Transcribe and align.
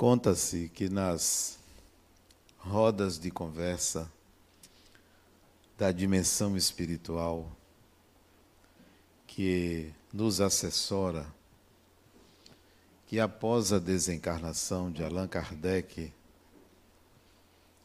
Conta-se 0.00 0.70
que 0.70 0.88
nas 0.88 1.58
rodas 2.56 3.18
de 3.18 3.30
conversa 3.30 4.10
da 5.76 5.92
dimensão 5.92 6.56
espiritual 6.56 7.54
que 9.26 9.92
nos 10.10 10.40
assessora, 10.40 11.26
que 13.06 13.20
após 13.20 13.74
a 13.74 13.78
desencarnação 13.78 14.90
de 14.90 15.04
Allan 15.04 15.28
Kardec, 15.28 16.10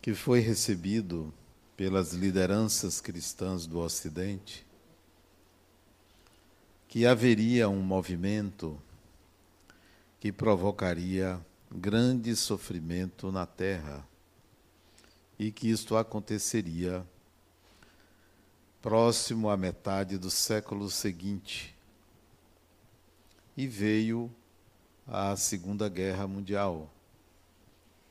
que 0.02 0.14
foi 0.14 0.40
recebido 0.40 1.34
pelas 1.76 2.14
lideranças 2.14 3.02
cristãs 3.02 3.68
do 3.68 3.80
Ocidente, 3.80 4.66
que 6.88 7.06
haveria 7.06 7.68
um 7.68 7.82
movimento 7.82 8.82
que 10.18 10.32
provocaria 10.32 11.46
grande 11.76 12.34
sofrimento 12.38 13.32
na 13.32 13.46
terra 13.46 14.08
e 15.38 15.52
que 15.52 15.70
isto 15.70 15.98
aconteceria 15.98 17.06
próximo 18.82 19.50
à 19.50 19.58
metade 19.58 20.18
do 20.18 20.32
século 20.32 20.90
seguinte. 20.90 21.76
E 23.58 23.68
veio 23.68 24.32
a 25.06 25.36
Segunda 25.36 25.90
Guerra 25.90 26.28
Mundial, 26.28 26.90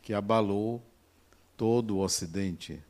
que 0.03 0.13
abalou 0.13 0.83
todo 1.57 1.97
o 1.97 2.01
Ocidente, 2.01 2.83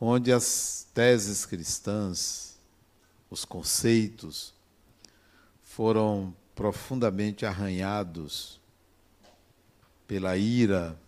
onde 0.00 0.32
as 0.32 0.88
teses 0.92 1.46
cristãs, 1.46 2.58
os 3.30 3.44
conceitos, 3.44 4.52
foram 5.62 6.34
profundamente 6.54 7.46
arranhados 7.46 8.60
pela 10.06 10.36
ira, 10.36 10.98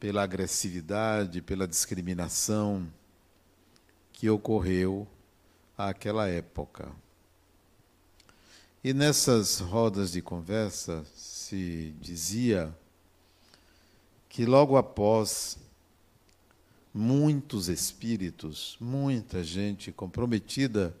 pela 0.00 0.22
agressividade, 0.22 1.42
pela 1.42 1.66
discriminação 1.68 2.90
que 4.12 4.28
ocorreu 4.28 5.06
àquela 5.76 6.28
época. 6.28 6.90
E 8.82 8.92
nessas 8.92 9.60
rodas 9.60 10.12
de 10.12 10.20
conversa 10.20 11.04
se 11.14 11.94
dizia 12.00 12.76
que 14.28 14.44
logo 14.44 14.76
após 14.76 15.58
muitos 16.92 17.68
espíritos, 17.68 18.76
muita 18.80 19.42
gente 19.42 19.90
comprometida 19.90 20.94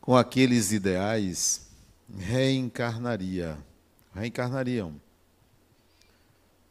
com 0.00 0.16
aqueles 0.16 0.72
ideais, 0.72 1.68
reencarnaria 2.18 3.56
reencarnariam 4.14 5.00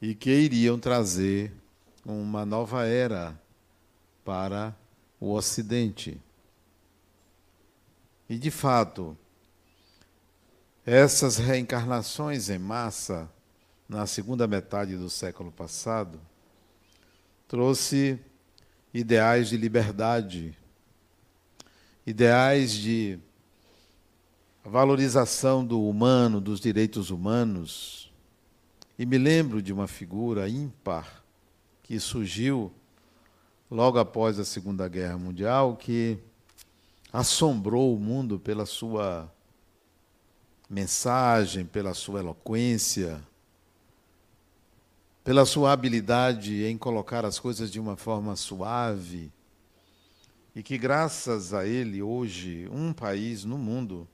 e 0.02 0.16
que 0.16 0.30
iriam 0.30 0.80
trazer 0.80 1.52
uma 2.06 2.46
nova 2.46 2.86
era 2.86 3.40
para 4.23 4.76
o 5.20 5.34
Ocidente. 5.34 6.20
E 8.30 8.38
de 8.38 8.52
fato, 8.52 9.18
essas 10.86 11.38
reencarnações 11.38 12.50
em 12.50 12.59
massa 12.59 13.30
na 13.88 14.06
segunda 14.06 14.48
metade 14.48 14.96
do 14.96 15.09
século 15.09 15.52
passado 15.52 16.20
trouxe 17.48 18.20
ideais 18.94 19.50
de 19.50 19.58
liberdade, 19.58 20.58
ideais 22.06 22.72
de 22.72 23.20
a 24.64 24.70
valorização 24.70 25.66
do 25.66 25.81
humano, 25.88 26.42
dos 26.42 26.59
direitos 26.59 27.09
humanos. 27.09 28.12
E 28.97 29.06
me 29.06 29.18
lembro 29.18 29.62
de 29.62 29.72
uma 29.72 29.88
figura 29.88 30.50
ímpar 30.50 31.24
que 31.84 32.00
surgiu 32.00 32.72
logo 33.72 33.98
após 33.98 34.38
a 34.38 34.44
Segunda 34.44 34.88
Guerra 34.88 35.18
Mundial, 35.18 35.78
que 35.78 36.18
assombrou 37.12 37.96
o 37.96 38.00
mundo 38.00 38.40
pela 38.40 38.66
sua 38.66 39.31
mensagem, 40.69 41.66
pela 41.66 41.94
sua 41.94 42.19
eloquência, 42.19 43.22
pela 45.24 45.46
sua 45.46 45.72
habilidade 45.72 46.66
em 46.66 46.78
colocar 46.78 47.25
as 47.25 47.40
coisas 47.40 47.72
de 47.72 47.80
uma 47.80 47.96
forma 47.96 48.36
suave, 48.36 49.31
e 50.53 50.62
que 50.62 50.78
graças 50.78 51.53
a 51.53 51.66
ele 51.66 52.02
hoje 52.02 52.68
um 52.72 52.92
país 52.92 53.46
no 53.46 53.58
mundo 53.58 54.08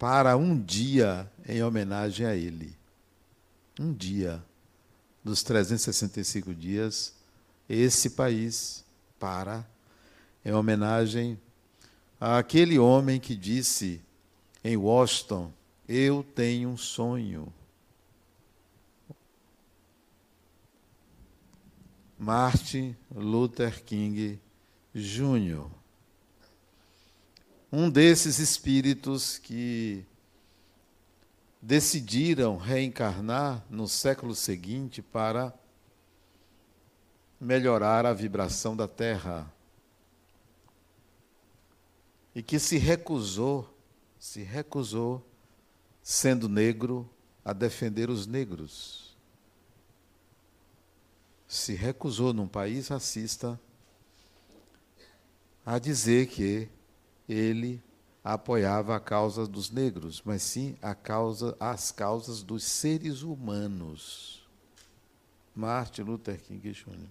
para 0.00 0.34
um 0.34 0.58
dia 0.58 1.30
em 1.46 1.62
homenagem 1.62 2.24
a 2.24 2.34
Ele. 2.34 2.74
Um 3.78 3.92
dia 3.92 4.42
dos 5.22 5.42
365 5.42 6.54
dias, 6.54 7.14
esse 7.68 8.08
país 8.08 8.82
para 9.18 9.68
em 10.42 10.54
homenagem 10.54 11.38
àquele 12.18 12.78
homem 12.78 13.20
que 13.20 13.36
disse 13.36 14.00
em 14.64 14.74
Washington: 14.74 15.52
Eu 15.86 16.24
tenho 16.34 16.70
um 16.70 16.78
sonho. 16.78 17.52
Martin 22.18 22.96
Luther 23.14 23.84
King 23.84 24.40
Jr 24.94 25.79
um 27.72 27.88
desses 27.88 28.38
espíritos 28.38 29.38
que 29.38 30.04
decidiram 31.62 32.56
reencarnar 32.56 33.64
no 33.70 33.86
século 33.86 34.34
seguinte 34.34 35.00
para 35.02 35.54
melhorar 37.40 38.04
a 38.06 38.12
vibração 38.12 38.76
da 38.76 38.88
Terra. 38.88 39.52
E 42.34 42.42
que 42.42 42.58
se 42.58 42.76
recusou, 42.76 43.72
se 44.18 44.42
recusou, 44.42 45.24
sendo 46.02 46.48
negro, 46.48 47.08
a 47.44 47.52
defender 47.52 48.10
os 48.10 48.26
negros. 48.26 49.16
Se 51.46 51.74
recusou 51.74 52.32
num 52.32 52.46
país 52.48 52.88
racista 52.88 53.58
a 55.64 55.78
dizer 55.78 56.26
que 56.28 56.68
ele 57.30 57.82
apoiava 58.24 58.96
a 58.96 59.00
causa 59.00 59.46
dos 59.46 59.70
negros, 59.70 60.20
mas 60.24 60.42
sim 60.42 60.76
a 60.82 60.94
causa, 60.94 61.56
as 61.60 61.92
causas 61.92 62.42
dos 62.42 62.64
seres 62.64 63.22
humanos. 63.22 64.46
Martin 65.54 66.02
Luther 66.02 66.40
King 66.40 66.72
Jr. 66.72 67.08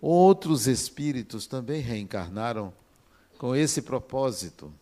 Outros 0.00 0.66
espíritos 0.66 1.46
também 1.46 1.80
reencarnaram 1.80 2.72
com 3.36 3.54
esse 3.54 3.82
propósito. 3.82 4.72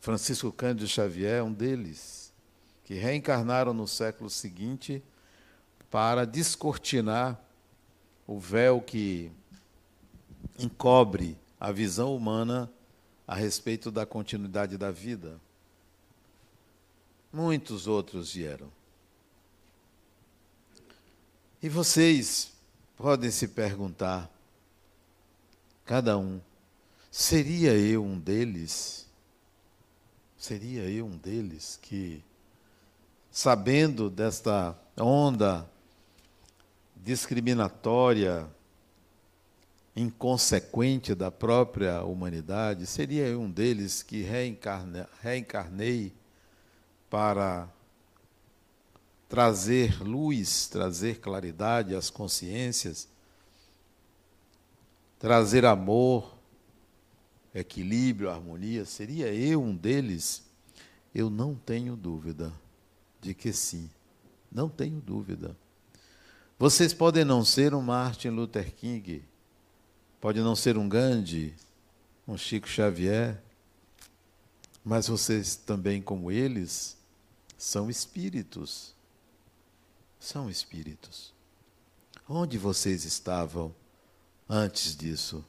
Francisco 0.00 0.52
Cândido 0.52 0.86
Xavier 0.86 1.38
é 1.38 1.42
um 1.42 1.52
deles, 1.52 2.32
que 2.84 2.94
reencarnaram 2.94 3.72
no 3.72 3.88
século 3.88 4.28
seguinte 4.28 5.02
para 5.90 6.26
descortinar 6.26 7.40
o 8.26 8.38
véu 8.38 8.80
que 8.82 9.32
encobre 10.58 11.38
a 11.58 11.72
visão 11.72 12.14
humana 12.14 12.70
a 13.26 13.34
respeito 13.34 13.90
da 13.90 14.04
continuidade 14.04 14.76
da 14.76 14.90
vida. 14.90 15.40
Muitos 17.32 17.86
outros 17.86 18.32
vieram. 18.34 18.68
E 21.62 21.68
vocês 21.68 22.52
podem 22.96 23.30
se 23.30 23.48
perguntar, 23.48 24.30
cada 25.84 26.16
um, 26.18 26.40
seria 27.10 27.72
eu 27.72 28.04
um 28.04 28.18
deles? 28.18 29.06
Seria 30.36 30.82
eu 30.82 31.06
um 31.06 31.16
deles 31.16 31.78
que, 31.80 32.22
sabendo 33.30 34.10
desta 34.10 34.76
onda 34.96 35.66
discriminatória, 36.96 38.46
inconsequente 39.96 41.14
da 41.14 41.30
própria 41.30 42.02
humanidade, 42.02 42.86
seria 42.86 43.38
um 43.38 43.50
deles 43.50 44.02
que 44.02 44.22
reencarne, 44.22 45.06
reencarnei 45.22 46.12
para 47.08 47.68
trazer 49.28 50.02
luz, 50.02 50.68
trazer 50.68 51.20
claridade 51.20 51.94
às 51.94 52.10
consciências, 52.10 53.08
trazer 55.18 55.64
amor, 55.64 56.36
equilíbrio, 57.54 58.30
harmonia. 58.30 58.84
Seria 58.84 59.32
eu 59.32 59.62
um 59.62 59.74
deles? 59.74 60.44
Eu 61.14 61.30
não 61.30 61.54
tenho 61.54 61.96
dúvida 61.96 62.52
de 63.20 63.32
que 63.32 63.52
sim. 63.52 63.88
Não 64.50 64.68
tenho 64.68 65.00
dúvida. 65.00 65.56
Vocês 66.58 66.92
podem 66.92 67.24
não 67.24 67.44
ser 67.44 67.74
um 67.74 67.80
Martin 67.80 68.28
Luther 68.28 68.72
King, 68.74 69.24
Pode 70.24 70.40
não 70.40 70.56
ser 70.56 70.78
um 70.78 70.88
Gandhi, 70.88 71.54
um 72.26 72.34
Chico 72.34 72.66
Xavier, 72.66 73.42
mas 74.82 75.06
vocês 75.06 75.54
também, 75.54 76.00
como 76.00 76.32
eles, 76.32 76.96
são 77.58 77.90
espíritos. 77.90 78.94
São 80.18 80.48
espíritos. 80.48 81.30
Onde 82.26 82.56
vocês 82.56 83.04
estavam 83.04 83.74
antes 84.48 84.96
disso? 84.96 85.44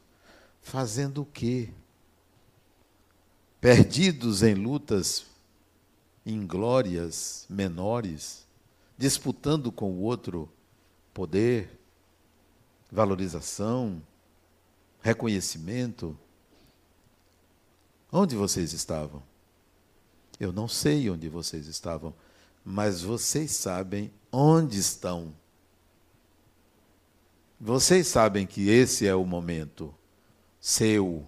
Fazendo 0.61 1.21
o 1.21 1.25
quê? 1.25 1.69
Perdidos 3.61 4.43
em 4.43 4.55
lutas 4.55 5.25
inglórias 6.25 7.45
menores, 7.49 8.45
disputando 8.97 9.71
com 9.71 9.93
o 9.93 10.01
outro 10.01 10.51
poder, 11.13 11.79
valorização, 12.91 14.03
reconhecimento. 15.05 16.17
Onde 18.11 18.35
vocês 18.35 18.73
estavam? 18.73 19.21
Eu 20.39 20.51
não 20.51 20.67
sei 20.67 21.11
onde 21.11 21.29
vocês 21.29 21.67
estavam, 21.67 22.11
mas 22.63 23.03
vocês 23.03 23.51
sabem 23.51 24.11
onde 24.31 24.79
estão. 24.79 25.31
Vocês 27.59 28.07
sabem 28.07 28.47
que 28.47 28.67
esse 28.67 29.05
é 29.05 29.13
o 29.13 29.23
momento 29.23 29.93
seu. 30.59 31.27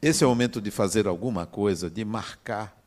Esse 0.00 0.24
é 0.24 0.26
o 0.26 0.30
momento 0.30 0.58
de 0.58 0.70
fazer 0.70 1.06
alguma 1.06 1.46
coisa, 1.46 1.90
de 1.90 2.02
marcar 2.02 2.82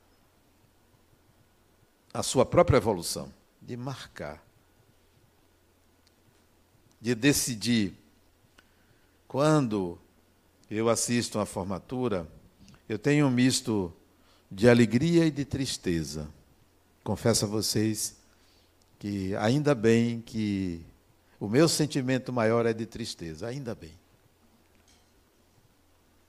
a 2.12 2.24
sua 2.24 2.48
própria 2.48 2.78
evolução, 2.78 3.32
de 3.62 3.78
marcar, 3.78 4.44
de 7.00 7.14
decidir. 7.14 8.07
Quando 9.28 10.00
eu 10.72 10.88
assisto 10.88 11.38
a 11.38 11.46
formatura, 11.46 12.26
eu 12.88 12.98
tenho 12.98 13.28
um 13.28 13.30
misto 13.30 13.94
de 14.50 14.70
alegria 14.70 15.26
e 15.26 15.32
de 15.32 15.44
tristeza. 15.44 16.30
Confesso 17.04 17.44
a 17.44 17.48
vocês 17.48 18.16
que 18.98 19.36
ainda 19.36 19.76
bem 19.76 20.22
que 20.22 20.82
o 21.40 21.50
meu 21.50 21.68
sentimento 21.68 22.32
maior 22.32 22.66
é 22.66 22.74
de 22.74 22.86
tristeza, 22.86 23.48
ainda 23.48 23.76
bem. 23.76 23.92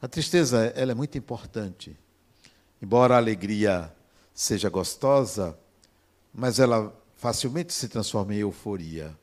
A 0.02 0.08
tristeza, 0.08 0.66
ela 0.74 0.90
é 0.90 0.94
muito 0.94 1.16
importante. 1.16 1.96
Embora 2.82 3.14
a 3.14 3.18
alegria 3.18 3.92
seja 4.34 4.68
gostosa, 4.68 5.56
mas 6.34 6.58
ela 6.58 6.92
facilmente 7.16 7.72
se 7.72 7.88
transforma 7.88 8.34
em 8.34 8.38
euforia. 8.38 9.16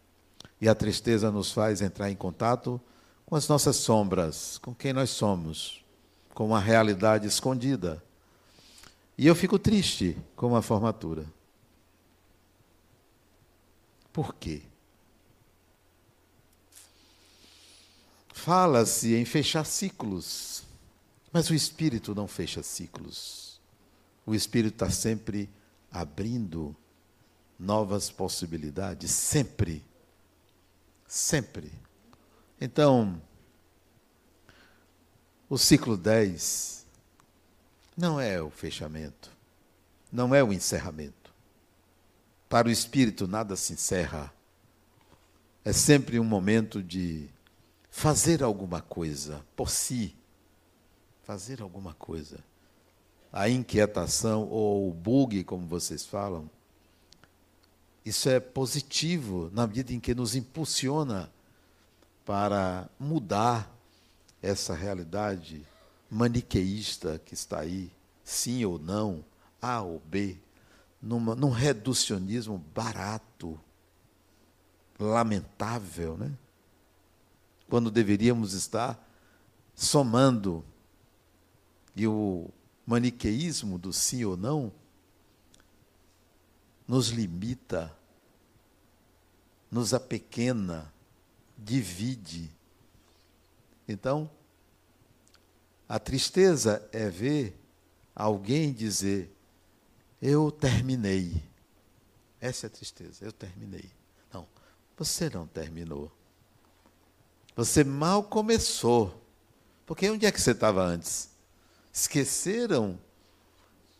E 0.61 0.69
a 0.69 0.75
tristeza 0.75 1.29
nos 1.29 1.51
faz 1.51 1.81
entrar 1.81 2.09
em 2.09 2.15
contato 2.15 2.81
com 3.25 3.35
as 3.35 3.47
nossas 3.47 3.75
sombras, 3.77 4.57
com 4.59 4.73
quem 4.73 4.93
nós 4.93 5.09
somos 5.09 5.85
com 6.35 6.45
uma 6.45 6.59
realidade 6.59 7.25
escondida. 7.25 8.03
E 9.17 9.25
eu 9.25 9.33
fico 9.33 9.57
triste 9.57 10.17
com 10.35 10.53
a 10.53 10.61
formatura. 10.61 11.25
Por 14.11 14.35
quê? 14.35 14.61
Fala-se 18.33 19.15
em 19.15 19.23
fechar 19.23 19.65
ciclos, 19.65 20.63
mas 21.31 21.49
o 21.49 21.55
Espírito 21.55 22.13
não 22.13 22.27
fecha 22.27 22.61
ciclos. 22.61 23.61
O 24.25 24.35
Espírito 24.35 24.73
está 24.73 24.89
sempre 24.89 25.49
abrindo 25.89 26.75
novas 27.57 28.11
possibilidades, 28.11 29.09
sempre. 29.11 29.81
Sempre. 31.07 31.71
Então, 32.65 33.21
o 35.47 35.55
ciclo 35.55 35.95
10 35.95 36.83
não 37.95 38.19
é 38.19 38.41
o 38.41 38.49
fechamento, 38.49 39.29
não 40.11 40.33
é 40.33 40.43
o 40.43 40.51
encerramento. 40.51 41.31
Para 42.49 42.67
o 42.67 42.71
espírito, 42.71 43.27
nada 43.27 43.55
se 43.55 43.73
encerra. 43.73 44.33
É 45.63 45.71
sempre 45.71 46.19
um 46.19 46.23
momento 46.23 46.81
de 46.81 47.29
fazer 47.91 48.41
alguma 48.41 48.81
coisa 48.81 49.45
por 49.55 49.69
si. 49.69 50.15
Fazer 51.21 51.61
alguma 51.61 51.93
coisa. 51.93 52.39
A 53.31 53.47
inquietação 53.47 54.49
ou 54.49 54.89
o 54.89 54.93
bug, 54.93 55.43
como 55.43 55.67
vocês 55.67 56.03
falam, 56.03 56.49
isso 58.03 58.27
é 58.27 58.39
positivo 58.39 59.51
na 59.53 59.67
medida 59.67 59.93
em 59.93 59.99
que 59.99 60.15
nos 60.15 60.33
impulsiona 60.33 61.31
para 62.25 62.89
mudar 62.99 63.71
essa 64.41 64.73
realidade 64.73 65.65
maniqueísta 66.09 67.19
que 67.23 67.33
está 67.33 67.59
aí, 67.59 67.91
sim 68.23 68.65
ou 68.65 68.79
não, 68.79 69.23
A 69.61 69.81
ou 69.81 69.99
B, 69.99 70.37
numa, 71.01 71.35
num 71.35 71.51
reducionismo 71.51 72.57
barato, 72.57 73.59
lamentável, 74.99 76.17
né? 76.17 76.35
Quando 77.69 77.91
deveríamos 77.91 78.53
estar 78.53 78.99
somando. 79.75 80.63
E 81.95 82.07
o 82.07 82.49
maniqueísmo 82.85 83.77
do 83.77 83.93
sim 83.93 84.23
ou 84.25 84.35
não 84.35 84.71
nos 86.87 87.09
limita, 87.09 87.95
nos 89.71 89.93
apequena, 89.93 90.93
divide 91.57 92.55
então, 93.87 94.29
a 95.87 95.99
tristeza 95.99 96.87
é 96.91 97.09
ver 97.09 97.59
alguém 98.15 98.73
dizer: 98.73 99.31
Eu 100.21 100.51
terminei. 100.51 101.43
Essa 102.41 102.65
é 102.65 102.67
a 102.67 102.71
tristeza, 102.71 103.23
eu 103.23 103.31
terminei. 103.31 103.89
Não, 104.33 104.47
você 104.97 105.29
não 105.29 105.47
terminou. 105.47 106.11
Você 107.55 107.83
mal 107.83 108.23
começou. 108.23 109.21
Porque 109.85 110.09
onde 110.09 110.25
é 110.25 110.31
que 110.31 110.41
você 110.41 110.51
estava 110.51 110.83
antes? 110.83 111.29
Esqueceram 111.93 112.99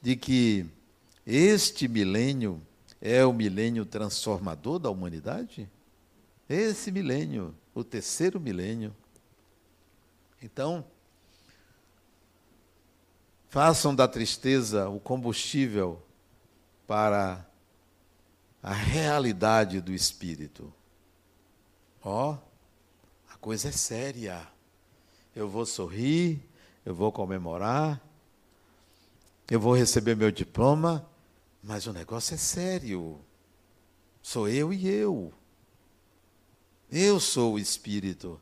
de 0.02 0.16
que 0.16 0.66
este 1.26 1.88
milênio 1.88 2.62
é 3.00 3.24
o 3.24 3.32
milênio 3.32 3.86
transformador 3.86 4.80
da 4.80 4.90
humanidade? 4.90 5.70
Esse 6.48 6.92
milênio, 6.92 7.56
o 7.74 7.84
terceiro 7.84 8.40
milênio. 8.40 8.96
Então, 10.42 10.86
façam 13.50 13.96
da 13.96 14.08
tristeza 14.08 14.88
o 14.90 15.00
combustível 15.00 16.02
para 16.86 17.46
a 18.62 18.74
realidade 18.74 19.82
do 19.82 19.92
espírito. 19.92 20.74
Ó, 22.04 22.34
oh, 22.34 22.38
a 23.34 23.38
coisa 23.38 23.70
é 23.70 23.72
séria. 23.72 24.48
Eu 25.36 25.50
vou 25.50 25.66
sorrir, 25.66 26.40
eu 26.86 26.94
vou 26.94 27.12
comemorar, 27.12 28.02
eu 29.50 29.60
vou 29.60 29.74
receber 29.74 30.16
meu 30.16 30.32
diploma, 30.32 31.08
mas 31.64 31.88
o 31.88 31.94
negócio 31.94 32.36
é 32.36 32.38
sério. 32.38 33.20
Sou 34.22 34.48
eu 34.48 34.72
e 34.72 34.88
eu. 34.88 35.34
Eu 36.98 37.20
sou 37.20 37.56
o 37.56 37.60
espírito. 37.60 38.40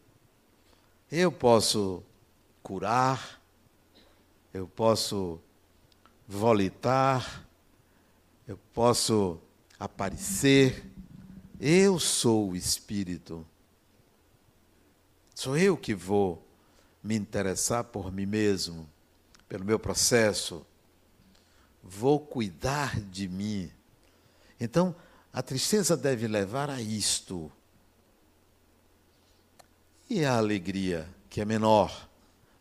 Eu 1.11 1.31
posso 1.31 2.03
curar, 2.61 3.41
eu 4.53 4.67
posso 4.67 5.41
volitar, 6.27 7.47
eu 8.47 8.55
posso 8.71 9.39
aparecer. 9.79 10.85
Eu 11.59 11.97
sou 11.97 12.51
o 12.51 12.55
Espírito. 12.55 13.43
Sou 15.33 15.57
eu 15.57 15.75
que 15.75 15.95
vou 15.95 16.47
me 17.03 17.15
interessar 17.15 17.85
por 17.85 18.11
mim 18.11 18.27
mesmo, 18.27 18.87
pelo 19.49 19.65
meu 19.65 19.79
processo. 19.79 20.63
Vou 21.81 22.19
cuidar 22.19 23.01
de 23.01 23.27
mim. 23.27 23.71
Então, 24.59 24.95
a 25.33 25.41
tristeza 25.41 25.97
deve 25.97 26.27
levar 26.27 26.69
a 26.69 26.79
isto 26.79 27.51
e 30.13 30.25
a 30.25 30.37
alegria, 30.37 31.09
que 31.27 31.41
é 31.41 31.45
menor, 31.45 32.07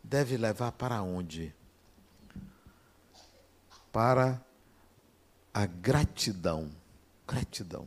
deve 0.03 0.39
levar 0.39 0.73
para 0.73 1.03
onde? 1.03 1.55
Para 3.93 4.43
a 5.53 5.67
gratidão. 5.67 6.71
Gratidão. 7.29 7.87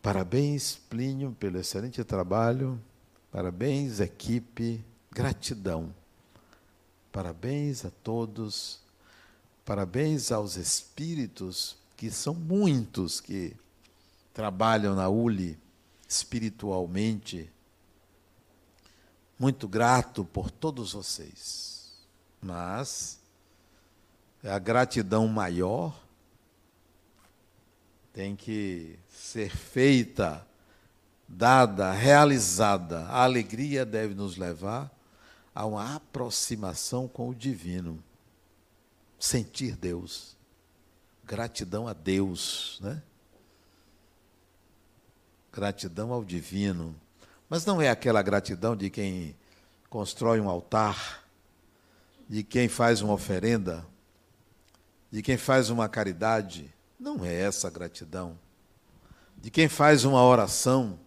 Parabéns, 0.00 0.76
Plínio, 0.88 1.36
pelo 1.38 1.58
excelente 1.58 2.02
trabalho. 2.02 2.80
Parabéns, 3.30 4.00
equipe. 4.00 4.82
Gratidão. 5.10 5.94
Parabéns 7.12 7.84
a 7.84 7.90
todos. 8.02 8.80
Parabéns 9.66 10.32
aos 10.32 10.56
espíritos, 10.56 11.76
que 11.94 12.10
são 12.10 12.32
muitos 12.32 13.20
que 13.20 13.54
trabalham 14.32 14.94
na 14.94 15.10
ULI 15.10 15.58
espiritualmente. 16.08 17.52
Muito 19.38 19.68
grato 19.68 20.24
por 20.24 20.50
todos 20.50 20.94
vocês. 20.94 21.92
Mas 22.40 23.20
é 24.42 24.50
a 24.50 24.58
gratidão 24.58 25.28
maior, 25.28 26.00
tem 28.12 28.34
que 28.34 28.98
ser 29.08 29.54
feita, 29.54 30.46
dada, 31.28 31.92
realizada. 31.92 33.00
A 33.06 33.22
alegria 33.22 33.84
deve 33.84 34.14
nos 34.14 34.36
levar 34.36 34.90
a 35.54 35.66
uma 35.66 35.96
aproximação 35.96 37.06
com 37.06 37.28
o 37.28 37.34
divino. 37.34 38.02
Sentir 39.18 39.76
Deus. 39.76 40.36
Gratidão 41.24 41.86
a 41.86 41.92
Deus, 41.92 42.78
né? 42.80 43.02
Gratidão 45.52 46.12
ao 46.12 46.24
divino. 46.24 46.94
Mas 47.48 47.64
não 47.64 47.80
é 47.80 47.88
aquela 47.88 48.22
gratidão 48.22 48.76
de 48.76 48.90
quem 48.90 49.36
constrói 49.88 50.40
um 50.40 50.48
altar, 50.48 51.24
de 52.28 52.42
quem 52.42 52.68
faz 52.68 53.00
uma 53.00 53.14
oferenda, 53.14 53.86
de 55.10 55.22
quem 55.22 55.36
faz 55.36 55.70
uma 55.70 55.88
caridade. 55.88 56.72
Não 56.98 57.24
é 57.24 57.34
essa 57.34 57.70
gratidão. 57.70 58.38
De 59.36 59.50
quem 59.50 59.68
faz 59.68 60.04
uma 60.04 60.22
oração. 60.22 60.98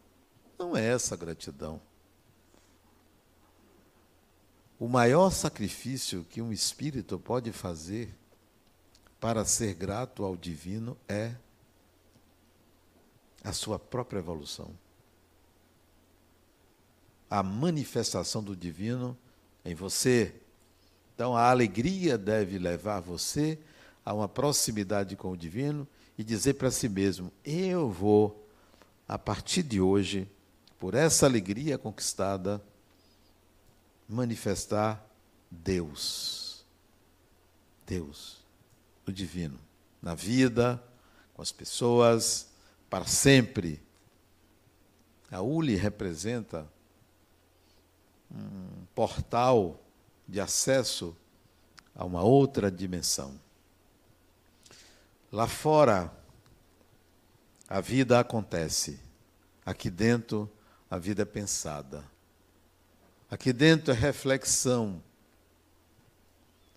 Não 0.58 0.76
é 0.76 0.86
essa 0.86 1.16
gratidão. 1.16 1.82
O 4.80 4.88
maior 4.88 5.30
sacrifício 5.30 6.26
que 6.28 6.42
um 6.42 6.52
espírito 6.52 7.20
pode 7.20 7.52
fazer 7.52 8.16
para 9.20 9.46
ser 9.46 9.76
grato 9.76 10.24
ao 10.24 10.36
divino 10.36 10.98
é 11.08 11.36
a 13.44 13.54
sua 13.54 13.80
própria 13.80 14.20
evolução. 14.20 14.70
A 17.30 17.42
manifestação 17.42 18.44
do 18.44 18.56
divino 18.56 19.18
em 19.64 19.74
você. 19.74 20.34
Então, 21.16 21.36
a 21.36 21.50
alegria 21.50 22.18
deve 22.18 22.58
levar 22.58 23.00
você 23.00 23.58
a 24.04 24.14
uma 24.14 24.28
proximidade 24.28 25.16
com 25.16 25.32
o 25.32 25.38
divino 25.38 25.88
e 26.18 26.24
dizer 26.24 26.56
para 26.56 26.72
si 26.72 26.90
mesmo: 26.90 27.32
eu 27.44 27.90
vou, 27.90 28.48
a 29.08 29.18
partir 29.18 29.64
de 29.64 29.80
hoje, 29.80 30.28
por 30.80 30.94
essa 30.94 31.26
alegria 31.26 31.78
conquistada, 31.78 32.62
manifestar 34.08 35.04
Deus. 35.50 36.66
Deus, 37.86 38.38
o 39.06 39.12
divino, 39.12 39.60
na 40.02 40.16
vida, 40.16 40.82
com 41.34 41.42
as 41.42 41.52
pessoas, 41.52 42.51
para 42.92 43.06
sempre. 43.06 43.82
A 45.32 45.42
ULI 45.42 45.78
representa 45.78 46.70
um 48.30 48.86
portal 48.94 49.80
de 50.28 50.42
acesso 50.42 51.16
a 51.96 52.04
uma 52.04 52.22
outra 52.22 52.70
dimensão. 52.70 53.40
Lá 55.32 55.48
fora, 55.48 56.12
a 57.70 57.80
vida 57.80 58.20
acontece. 58.20 59.00
Aqui 59.66 59.90
dentro, 59.90 60.52
a 60.90 60.98
vida 60.98 61.22
é 61.22 61.26
pensada. 61.26 62.04
Aqui 63.30 63.54
dentro 63.54 63.94
é 63.94 63.96
reflexão. 63.96 65.02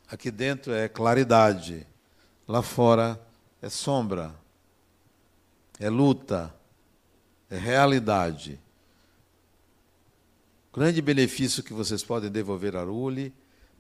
Aqui 0.09 0.31
dentro 0.31 0.73
é 0.73 0.89
claridade. 0.89 1.85
Lá 2.47 2.63
fora 2.63 3.21
é 3.61 3.69
sombra. 3.69 4.44
É 5.79 5.89
luta. 5.89 6.55
É 7.51 7.57
realidade. 7.57 8.61
O 10.73 10.79
grande 10.79 11.01
benefício 11.01 11.63
que 11.63 11.73
vocês 11.73 12.03
podem 12.03 12.31
devolver 12.31 12.77
à 12.77 12.85
ULI 12.85 13.33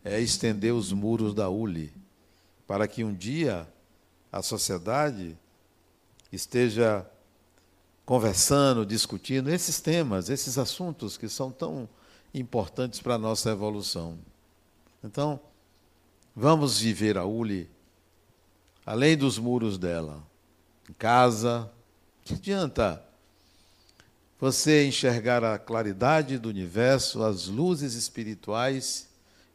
é 0.05 0.21
estender 0.21 0.73
os 0.73 0.93
muros 0.93 1.35
da 1.35 1.49
ULI, 1.49 1.93
para 2.67 2.87
que 2.87 3.03
um 3.03 3.13
dia 3.13 3.67
a 4.31 4.43
sociedade 4.43 5.37
esteja 6.31 7.09
conversando, 8.05 8.85
discutindo 8.85 9.51
esses 9.51 9.81
temas, 9.81 10.29
esses 10.29 10.59
assuntos 10.59 11.17
que 11.17 11.29
são 11.29 11.51
tão 11.51 11.89
importantes 12.35 13.01
para 13.01 13.15
a 13.15 13.19
nossa 13.19 13.51
evolução. 13.51 14.19
Então, 15.03 15.41
vamos 16.35 16.79
viver 16.79 17.17
a 17.17 17.25
ULI 17.25 17.71
além 18.85 19.17
dos 19.17 19.39
muros 19.39 19.79
dela, 19.79 20.23
em 20.89 20.93
casa. 20.93 21.71
Que 22.25 22.35
adianta 22.35 23.05
você 24.41 24.87
enxergar 24.87 25.45
a 25.45 25.59
claridade 25.59 26.39
do 26.39 26.49
universo, 26.49 27.23
as 27.23 27.47
luzes 27.47 27.95
espirituais 27.95 29.09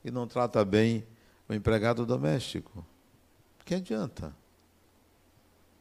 e 0.05 0.11
não 0.11 0.27
trata 0.27 0.63
bem 0.63 1.05
o 1.47 1.53
empregado 1.53 2.05
doméstico? 2.05 2.85
Que 3.65 3.75
adianta? 3.75 4.35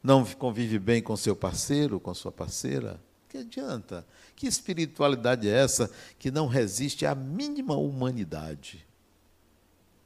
Não 0.03 0.25
convive 0.25 0.79
bem 0.79 1.03
com 1.03 1.17
seu 1.17 1.37
parceiro, 1.37 2.01
com 2.01 2.15
sua 2.15 2.33
parceira? 2.33 3.01
Que 3.29 3.39
adianta? 3.39 4.07
Que 4.35 4.47
espiritualidade 4.47 5.47
é 5.47 5.53
essa 5.53 5.91
que 6.19 6.31
não 6.31 6.47
resiste 6.47 7.05
à 7.05 7.15
mínima 7.15 7.77
humanidade? 7.77 8.87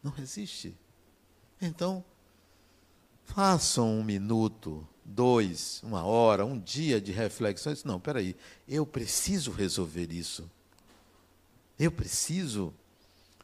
Não 0.03 0.11
resiste. 0.11 0.77
Então, 1.61 2.05
façam 3.25 3.99
um 3.99 4.03
minuto, 4.03 4.87
dois, 5.05 5.81
uma 5.83 6.05
hora, 6.05 6.45
um 6.45 6.59
dia 6.59 7.01
de 7.01 7.13
reflexões. 7.13 7.85
Não, 7.85 7.99
peraí, 7.99 8.37
eu 8.69 8.87
preciso 8.87 9.51
resolver 9.51 10.13
isso. 10.13 10.51
Eu 11.79 11.91
preciso 11.91 12.73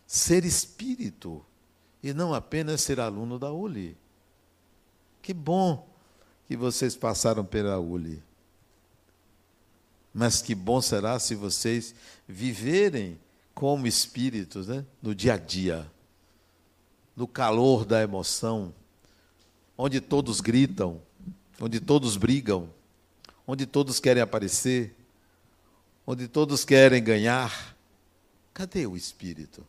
ser 0.06 0.44
espírito 0.44 1.44
e 2.02 2.12
não 2.12 2.32
apenas 2.32 2.80
ser 2.80 3.00
aluno 3.00 3.38
da 3.38 3.50
ULI. 3.50 3.96
Que 5.20 5.34
bom 5.34 5.88
que 6.46 6.56
vocês 6.56 6.96
passaram 6.96 7.44
pela 7.44 7.78
ULI. 7.78 8.22
Mas 10.14 10.40
que 10.40 10.54
bom 10.54 10.80
será 10.80 11.18
se 11.18 11.34
vocês 11.34 11.94
viverem 12.26 13.18
como 13.54 13.86
espíritos, 13.86 14.68
né? 14.68 14.86
no 15.02 15.14
dia 15.14 15.34
a 15.34 15.36
dia, 15.36 15.90
no 17.14 17.26
calor 17.26 17.84
da 17.84 18.00
emoção, 18.00 18.72
onde 19.76 20.00
todos 20.00 20.40
gritam, 20.40 21.02
onde 21.60 21.80
todos 21.80 22.16
brigam, 22.16 22.70
onde 23.46 23.66
todos 23.66 23.98
querem 23.98 24.22
aparecer, 24.22 24.94
onde 26.06 26.28
todos 26.28 26.64
querem 26.64 27.02
ganhar. 27.02 27.76
Cadê 28.54 28.86
o 28.86 28.96
espírito? 28.96 29.66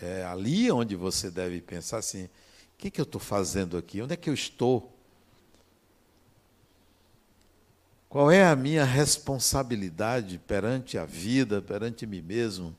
É 0.00 0.24
ali 0.24 0.70
onde 0.70 0.94
você 0.94 1.30
deve 1.30 1.60
pensar 1.60 1.98
assim: 1.98 2.24
o 2.24 2.30
que, 2.78 2.90
que 2.90 3.00
eu 3.00 3.04
estou 3.04 3.20
fazendo 3.20 3.76
aqui? 3.76 4.02
Onde 4.02 4.14
é 4.14 4.16
que 4.16 4.28
eu 4.28 4.34
estou? 4.34 4.92
Qual 8.08 8.30
é 8.30 8.44
a 8.44 8.56
minha 8.56 8.84
responsabilidade 8.84 10.38
perante 10.38 10.96
a 10.96 11.04
vida, 11.04 11.60
perante 11.60 12.06
mim 12.06 12.22
mesmo? 12.22 12.74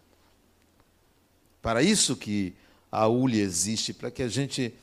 Para 1.62 1.84
isso 1.84 2.16
que 2.16 2.56
a 2.92 3.08
ULI 3.08 3.42
existe, 3.42 3.94
para 3.94 4.10
que 4.10 4.24
a 4.24 4.30
gente 4.30 4.74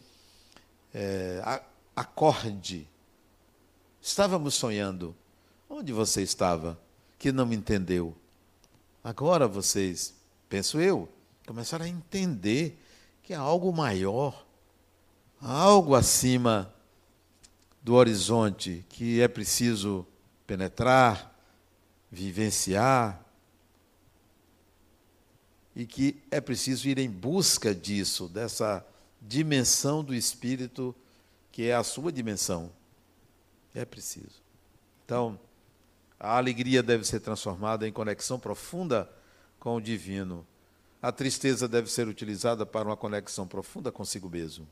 é, 0.92 1.40
acorde. 1.94 2.88
Estávamos 4.00 4.54
sonhando. 4.54 5.14
Onde 5.68 5.92
você 5.92 6.22
estava 6.22 6.78
que 7.18 7.32
não 7.32 7.52
entendeu? 7.52 8.14
Agora 9.02 9.48
vocês, 9.48 10.14
penso 10.48 10.80
eu, 10.80 11.08
começaram 11.46 11.84
a 11.84 11.88
entender 11.88 12.78
que 13.22 13.34
há 13.34 13.40
algo 13.40 13.72
maior, 13.72 14.46
algo 15.40 15.94
acima 15.94 16.72
do 17.82 17.94
horizonte 17.94 18.84
que 18.88 19.20
é 19.20 19.28
preciso 19.28 20.06
penetrar, 20.46 21.34
vivenciar, 22.10 23.24
e 25.76 25.84
que 25.84 26.22
é 26.30 26.40
preciso 26.40 26.88
ir 26.88 26.98
em 26.98 27.10
busca 27.10 27.74
disso, 27.74 28.28
dessa 28.28 28.86
dimensão 29.20 30.04
do 30.04 30.14
espírito 30.14 30.94
que 31.54 31.68
é 31.68 31.73
a 31.73 31.84
sua 31.84 32.11
dimensão. 32.11 32.68
É 33.73 33.84
preciso. 33.84 34.42
Então, 35.04 35.38
a 36.18 36.37
alegria 36.37 36.82
deve 36.82 37.04
ser 37.04 37.20
transformada 37.20 37.87
em 37.87 37.92
conexão 37.92 38.40
profunda 38.40 39.08
com 39.61 39.76
o 39.76 39.80
divino. 39.80 40.44
A 41.00 41.12
tristeza 41.12 41.68
deve 41.68 41.88
ser 41.88 42.08
utilizada 42.08 42.66
para 42.66 42.88
uma 42.88 42.96
conexão 42.96 43.46
profunda 43.46 43.92
consigo 43.92 44.28
mesmo. 44.28 44.66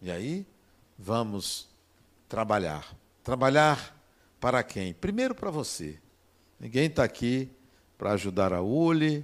E 0.00 0.10
aí, 0.10 0.46
vamos 0.98 1.68
trabalhar. 2.26 2.96
Trabalhar 3.22 3.94
para 4.40 4.62
quem? 4.62 4.94
Primeiro 4.94 5.34
para 5.34 5.50
você. 5.50 6.00
Ninguém 6.58 6.86
está 6.86 7.04
aqui 7.04 7.50
para 7.98 8.12
ajudar 8.12 8.50
a 8.50 8.62
Uli, 8.62 9.22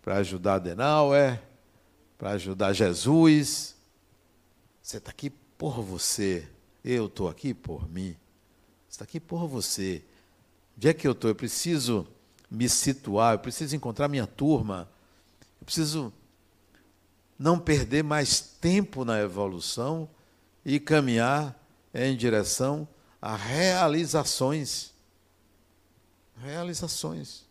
para 0.00 0.18
ajudar 0.18 0.54
a 0.54 0.58
Denauer, 0.60 1.42
para 2.16 2.30
ajudar 2.30 2.72
Jesus. 2.72 3.77
Você 4.88 4.96
está 4.96 5.10
aqui 5.10 5.28
por 5.28 5.82
você. 5.82 6.48
Eu 6.82 7.08
estou 7.08 7.28
aqui 7.28 7.52
por 7.52 7.86
mim. 7.90 8.16
Você 8.88 8.94
está 8.94 9.04
aqui 9.04 9.20
por 9.20 9.46
você. 9.46 10.02
Onde 10.78 10.88
é 10.88 10.94
que 10.94 11.06
eu 11.06 11.12
estou? 11.12 11.28
Eu 11.28 11.34
preciso 11.34 12.08
me 12.50 12.70
situar, 12.70 13.34
eu 13.34 13.38
preciso 13.38 13.76
encontrar 13.76 14.08
minha 14.08 14.26
turma. 14.26 14.88
Eu 15.60 15.66
preciso 15.66 16.10
não 17.38 17.58
perder 17.58 18.02
mais 18.02 18.40
tempo 18.40 19.04
na 19.04 19.20
evolução 19.20 20.08
e 20.64 20.80
caminhar 20.80 21.54
em 21.92 22.16
direção 22.16 22.88
a 23.20 23.36
realizações. 23.36 24.94
Realizações. 26.38 27.44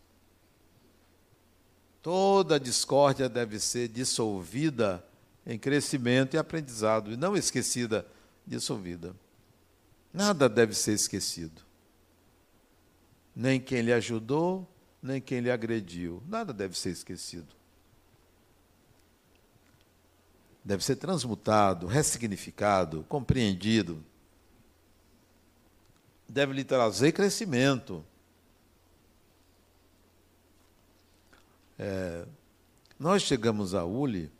Toda 2.02 2.58
discórdia 2.58 3.28
deve 3.28 3.60
ser 3.60 3.86
dissolvida 3.86 5.07
em 5.48 5.58
crescimento 5.58 6.34
e 6.34 6.38
aprendizado, 6.38 7.10
e 7.10 7.16
não 7.16 7.34
esquecida, 7.34 8.06
dissolvida. 8.46 9.16
Nada 10.12 10.46
deve 10.46 10.74
ser 10.74 10.92
esquecido. 10.92 11.62
Nem 13.34 13.58
quem 13.58 13.80
lhe 13.80 13.92
ajudou, 13.92 14.70
nem 15.02 15.22
quem 15.22 15.40
lhe 15.40 15.50
agrediu. 15.50 16.22
Nada 16.28 16.52
deve 16.52 16.78
ser 16.78 16.90
esquecido. 16.90 17.56
Deve 20.62 20.84
ser 20.84 20.96
transmutado, 20.96 21.86
ressignificado, 21.86 23.06
compreendido. 23.08 24.04
Deve 26.28 26.52
lhe 26.52 26.64
trazer 26.64 27.12
crescimento. 27.12 28.04
É, 31.78 32.26
nós 32.98 33.22
chegamos 33.22 33.72
a 33.72 33.84
Uli, 33.84 34.30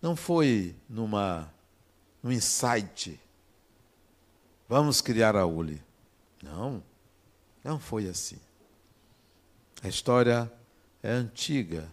não 0.00 0.16
foi 0.16 0.74
numa, 0.88 1.52
num 2.22 2.32
insight, 2.32 3.20
vamos 4.68 5.00
criar 5.00 5.34
a 5.36 5.46
Uli. 5.46 5.82
Não, 6.42 6.82
não 7.62 7.78
foi 7.78 8.08
assim. 8.08 8.38
A 9.82 9.88
história 9.88 10.50
é 11.02 11.10
antiga. 11.10 11.86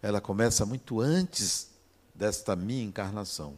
Ela 0.00 0.20
começa 0.20 0.64
muito 0.66 1.00
antes 1.00 1.70
desta 2.14 2.54
minha 2.54 2.84
encarnação. 2.84 3.56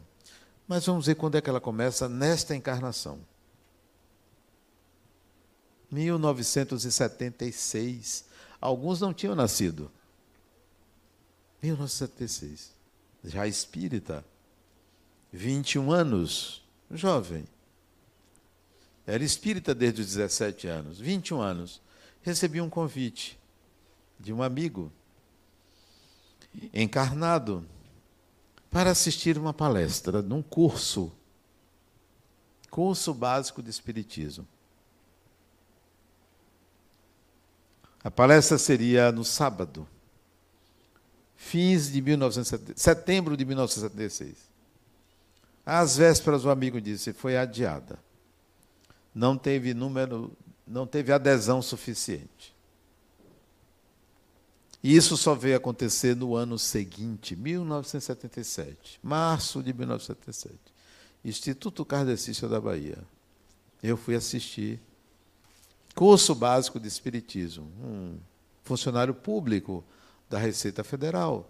Mas 0.67 0.83
vamos 0.85 1.05
ver 1.05 1.13
quando 1.15 1.35
é 1.35 1.41
que 1.41 1.49
ela 1.49 1.61
começa 1.61 2.09
nesta 2.09 2.55
encarnação. 2.55 3.19
1976. 5.91 8.25
Alguns 8.59 8.99
não 8.99 9.13
tinham 9.13 9.35
nascido. 9.35 9.91
1976. 11.61 12.76
Já 13.23 13.47
espírita. 13.47 14.23
21 15.31 15.91
anos. 15.91 16.63
Jovem. 16.91 17.45
Era 19.05 19.23
espírita 19.23 19.73
desde 19.73 20.01
os 20.01 20.07
17 20.07 20.67
anos. 20.67 20.99
21 20.99 21.41
anos. 21.41 21.81
Recebi 22.21 22.59
um 22.59 22.69
convite 22.69 23.39
de 24.19 24.33
um 24.33 24.41
amigo 24.41 24.91
encarnado 26.73 27.65
para 28.69 28.91
assistir 28.91 29.37
uma 29.37 29.53
palestra 29.53 30.21
num 30.21 30.41
curso, 30.41 31.11
curso 32.69 33.13
básico 33.13 33.61
de 33.61 33.69
Espiritismo. 33.69 34.47
A 38.03 38.11
palestra 38.11 38.57
seria 38.57 39.11
no 39.11 39.23
sábado, 39.23 39.87
fins 41.37 41.91
de 41.91 42.01
1970, 42.01 42.73
setembro 42.77 43.37
de 43.37 43.45
1976. 43.45 44.35
Às 45.63 45.95
vésperas, 45.95 46.43
o 46.43 46.49
amigo 46.49 46.81
disse, 46.81 47.13
foi 47.13 47.37
adiada. 47.37 47.99
Não 49.13 49.37
teve 49.37 49.73
número, 49.73 50.31
não 50.65 50.87
teve 50.87 51.11
adesão 51.13 51.61
suficiente. 51.61 52.55
E 54.83 54.95
isso 54.95 55.15
só 55.17 55.35
veio 55.35 55.57
acontecer 55.57 56.15
no 56.15 56.35
ano 56.35 56.57
seguinte, 56.57 57.35
1977, 57.35 58.99
março 59.03 59.61
de 59.61 59.73
1977. 59.73 60.57
Instituto 61.23 61.83
Kardecista 61.83 62.47
da 62.47 62.59
Bahia. 62.61 62.99
Eu 63.83 63.97
fui 63.97 64.15
assistir 64.15 64.79
curso 65.93 66.33
básico 66.33 66.79
de 66.79 66.87
Espiritismo. 66.87 67.69
Um 67.83 68.17
funcionário 68.63 69.13
público 69.13 69.83
da 70.29 70.37
Receita 70.37 70.83
Federal. 70.83 71.49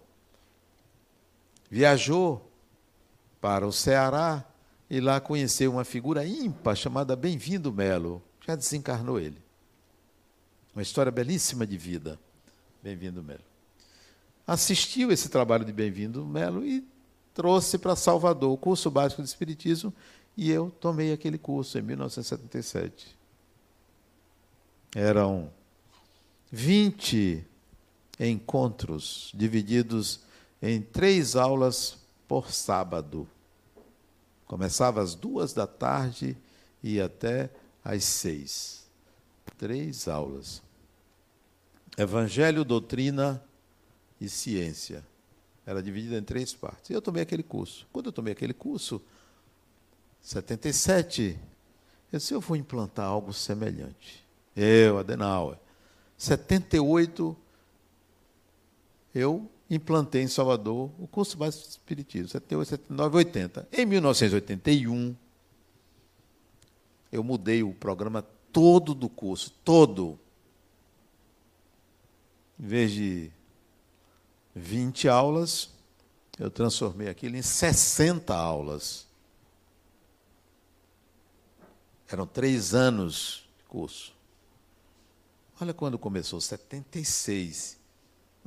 Viajou 1.70 2.50
para 3.40 3.66
o 3.66 3.72
Ceará 3.72 4.44
e 4.88 5.00
lá 5.00 5.20
conheceu 5.20 5.72
uma 5.72 5.84
figura 5.84 6.26
ímpar 6.26 6.76
chamada 6.76 7.14
Bem-vindo 7.14 7.72
Melo. 7.72 8.22
Já 8.46 8.54
desencarnou 8.54 9.20
ele. 9.20 9.42
Uma 10.74 10.82
história 10.82 11.12
belíssima 11.12 11.66
de 11.66 11.76
vida. 11.76 12.18
Bem-vindo 12.82 13.22
Melo. 13.22 13.44
Assistiu 14.46 15.12
esse 15.12 15.28
trabalho 15.28 15.64
de 15.64 15.72
Bem-vindo 15.72 16.24
Melo 16.24 16.64
e 16.64 16.86
trouxe 17.34 17.76
para 17.76 17.94
Salvador 17.94 18.50
o 18.50 18.56
curso 18.56 18.90
básico 18.90 19.22
de 19.22 19.28
Espiritismo 19.28 19.92
e 20.36 20.50
eu 20.50 20.70
tomei 20.80 21.12
aquele 21.12 21.36
curso 21.36 21.78
em 21.78 21.82
1977. 21.82 23.18
Eram 24.94 25.50
20 26.50 27.44
encontros 28.18 29.30
divididos 29.34 30.20
em 30.60 30.80
três 30.80 31.36
aulas 31.36 31.98
por 32.26 32.50
sábado. 32.52 33.28
Começava 34.46 35.02
às 35.02 35.14
duas 35.14 35.52
da 35.52 35.66
tarde 35.66 36.36
e 36.82 37.00
até 37.00 37.50
às 37.84 38.04
seis. 38.04 38.86
Três 39.56 40.08
aulas. 40.08 40.62
Evangelho, 41.96 42.64
doutrina 42.64 43.42
e 44.20 44.28
ciência. 44.28 45.04
Era 45.66 45.82
dividida 45.82 46.16
em 46.16 46.22
três 46.22 46.54
partes. 46.54 46.90
E 46.90 46.92
eu 46.92 47.02
tomei 47.02 47.22
aquele 47.22 47.42
curso. 47.42 47.86
Quando 47.92 48.06
eu 48.06 48.12
tomei 48.12 48.32
aquele 48.32 48.54
curso, 48.54 49.02
77, 50.22 51.38
eu 52.12 52.18
disse, 52.18 52.32
eu 52.32 52.40
vou 52.40 52.56
implantar 52.56 53.06
algo 53.06 53.32
semelhante. 53.32 54.26
Eu, 54.56 54.98
Adenauer. 54.98 55.58
78, 56.16 57.36
eu 59.14 59.50
implantei 59.70 60.22
em 60.22 60.28
Salvador 60.28 60.90
o 60.98 61.06
curso 61.06 61.36
básico 61.36 61.64
de 61.64 61.70
Espiritismo, 61.70 62.28
78, 62.28 62.68
79, 62.68 63.16
80. 63.16 63.68
Em 63.72 63.86
1981, 63.86 65.16
eu 67.10 67.22
mudei 67.22 67.62
o 67.62 67.72
programa 67.72 68.22
todo 68.52 68.94
do 68.94 69.08
curso, 69.08 69.52
todo. 69.64 70.18
Em 72.58 72.66
vez 72.66 72.92
de 72.92 73.30
20 74.54 75.08
aulas, 75.08 75.70
eu 76.38 76.50
transformei 76.50 77.08
aquilo 77.08 77.36
em 77.36 77.42
60 77.42 78.34
aulas. 78.34 79.06
Eram 82.10 82.26
três 82.26 82.74
anos 82.74 83.48
de 83.58 83.64
curso. 83.64 84.14
Olha 85.60 85.74
quando 85.74 85.98
começou, 85.98 86.40
76. 86.40 87.77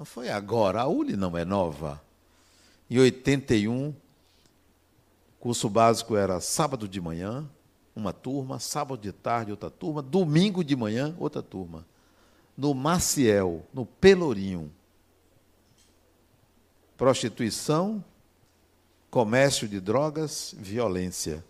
Não 0.02 0.06
foi 0.06 0.30
agora, 0.30 0.82
a 0.82 0.88
ULI 0.88 1.16
não 1.16 1.38
é 1.38 1.46
nova. 1.46 2.02
Em 2.90 2.98
81, 2.98 3.94
curso 5.40 5.70
básico 5.70 6.16
era 6.16 6.42
sábado 6.42 6.88
de 6.88 7.00
manhã, 7.00 7.48
uma 7.96 8.12
turma, 8.12 8.58
sábado 8.58 9.00
de 9.00 9.12
tarde, 9.12 9.52
outra 9.52 9.70
turma, 9.70 10.02
domingo 10.02 10.64
de 10.64 10.76
manhã, 10.76 11.16
outra 11.20 11.44
turma. 11.44 11.86
No 12.58 12.74
Maciel, 12.74 13.64
no 13.72 13.86
Pelourinho. 13.86 14.72
Prostituição, 16.98 18.04
comércio 19.12 19.68
de 19.68 19.80
drogas, 19.80 20.56
violência. 20.58 21.46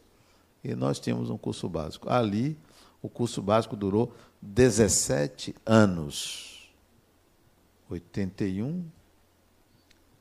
E 0.61 0.75
nós 0.75 0.99
tínhamos 0.99 1.29
um 1.29 1.37
curso 1.37 1.69
básico. 1.69 2.09
Ali, 2.09 2.57
o 3.01 3.07
curso 3.07 3.41
básico 3.41 3.77
durou 3.77 4.13
17 4.41 5.55
anos. 5.65 6.50
81 7.91 8.85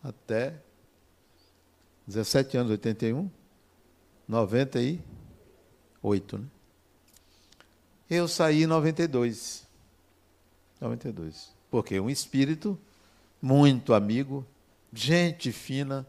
até 0.02 0.54
17 2.06 2.56
anos, 2.56 2.70
81, 2.72 3.30
98, 4.28 6.38
né? 6.38 6.46
Eu 8.09 8.26
saí 8.26 8.62
em 8.64 8.66
92. 8.66 9.68
92. 10.80 11.52
Porque 11.70 12.00
um 12.00 12.11
espírito 12.11 12.76
muito 13.40 13.94
amigo, 13.94 14.44
gente 14.92 15.52
fina, 15.52 16.04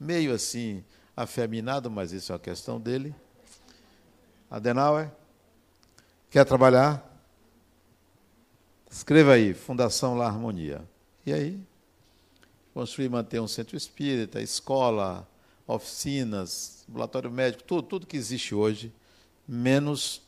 meio 0.00 0.34
assim 0.34 0.82
afeminado, 1.16 1.88
mas 1.88 2.10
isso 2.10 2.32
é 2.32 2.34
uma 2.34 2.40
questão 2.40 2.80
dele. 2.80 3.14
Adenauer, 4.50 5.12
quer 6.30 6.44
trabalhar? 6.44 7.07
Escreva 8.90 9.34
aí, 9.34 9.52
Fundação 9.52 10.16
La 10.16 10.26
Harmonia. 10.26 10.82
E 11.26 11.32
aí, 11.32 11.60
construir 12.72 13.06
e 13.06 13.10
manter 13.10 13.40
um 13.40 13.48
centro 13.48 13.76
espírita, 13.76 14.40
escola, 14.40 15.28
oficinas, 15.66 16.84
ambulatório 16.88 17.30
médico, 17.30 17.62
tudo, 17.64 17.82
tudo 17.82 18.06
que 18.06 18.16
existe 18.16 18.54
hoje, 18.54 18.92
menos 19.46 20.22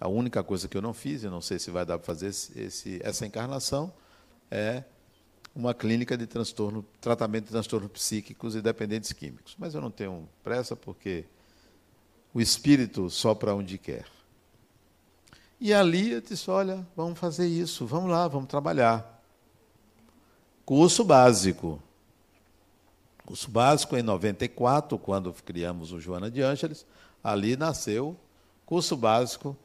a 0.00 0.08
única 0.08 0.42
coisa 0.42 0.66
que 0.66 0.76
eu 0.76 0.82
não 0.82 0.94
fiz, 0.94 1.22
eu 1.22 1.30
não 1.30 1.42
sei 1.42 1.58
se 1.58 1.70
vai 1.70 1.84
dar 1.84 1.98
para 1.98 2.06
fazer 2.06 2.28
esse, 2.28 2.58
esse, 2.58 3.00
essa 3.04 3.26
encarnação, 3.26 3.92
é 4.50 4.82
uma 5.54 5.74
clínica 5.74 6.16
de 6.16 6.26
transtorno, 6.26 6.84
tratamento 7.00 7.44
de 7.44 7.50
transtornos 7.50 7.90
psíquicos 7.90 8.54
e 8.54 8.62
dependentes 8.62 9.12
químicos. 9.12 9.54
Mas 9.58 9.74
eu 9.74 9.80
não 9.80 9.90
tenho 9.90 10.26
pressa 10.42 10.74
porque 10.74 11.26
o 12.32 12.40
espírito 12.40 13.10
sopra 13.10 13.54
onde 13.54 13.76
quer. 13.76 14.06
E 15.60 15.74
ali 15.74 16.12
eu 16.12 16.20
disse: 16.20 16.50
olha, 16.50 16.86
vamos 16.96 17.18
fazer 17.18 17.46
isso, 17.46 17.86
vamos 17.86 18.10
lá, 18.10 18.26
vamos 18.26 18.48
trabalhar. 18.48 19.22
Curso 20.64 21.04
básico. 21.04 21.82
Curso 23.26 23.50
básico 23.50 23.96
em 23.96 24.02
94, 24.02 24.98
quando 24.98 25.32
criamos 25.44 25.92
o 25.92 26.00
Joana 26.00 26.30
de 26.30 26.42
Ângeles, 26.42 26.86
ali 27.22 27.56
nasceu 27.56 28.16
curso 28.64 28.96
básico 28.96 29.56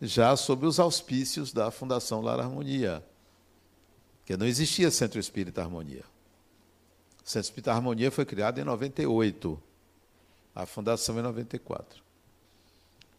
já 0.00 0.36
sob 0.36 0.66
os 0.66 0.78
auspícios 0.78 1.52
da 1.52 1.70
Fundação 1.70 2.20
Lar 2.20 2.40
Harmonia, 2.40 3.04
que 4.24 4.36
não 4.36 4.46
existia 4.46 4.90
Centro 4.90 5.18
Espírita 5.18 5.62
Harmonia. 5.62 6.04
O 7.24 7.28
Centro 7.28 7.46
Espírita 7.46 7.72
Harmonia 7.72 8.10
foi 8.10 8.24
criado 8.24 8.60
em 8.60 8.64
98, 8.64 9.60
a 10.54 10.66
fundação 10.66 11.18
em 11.18 11.22
94. 11.22 12.02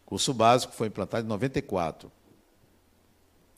O 0.05 0.09
curso 0.09 0.33
básico 0.33 0.73
foi 0.73 0.87
implantado 0.87 1.25
em 1.25 1.29
94. 1.29 2.11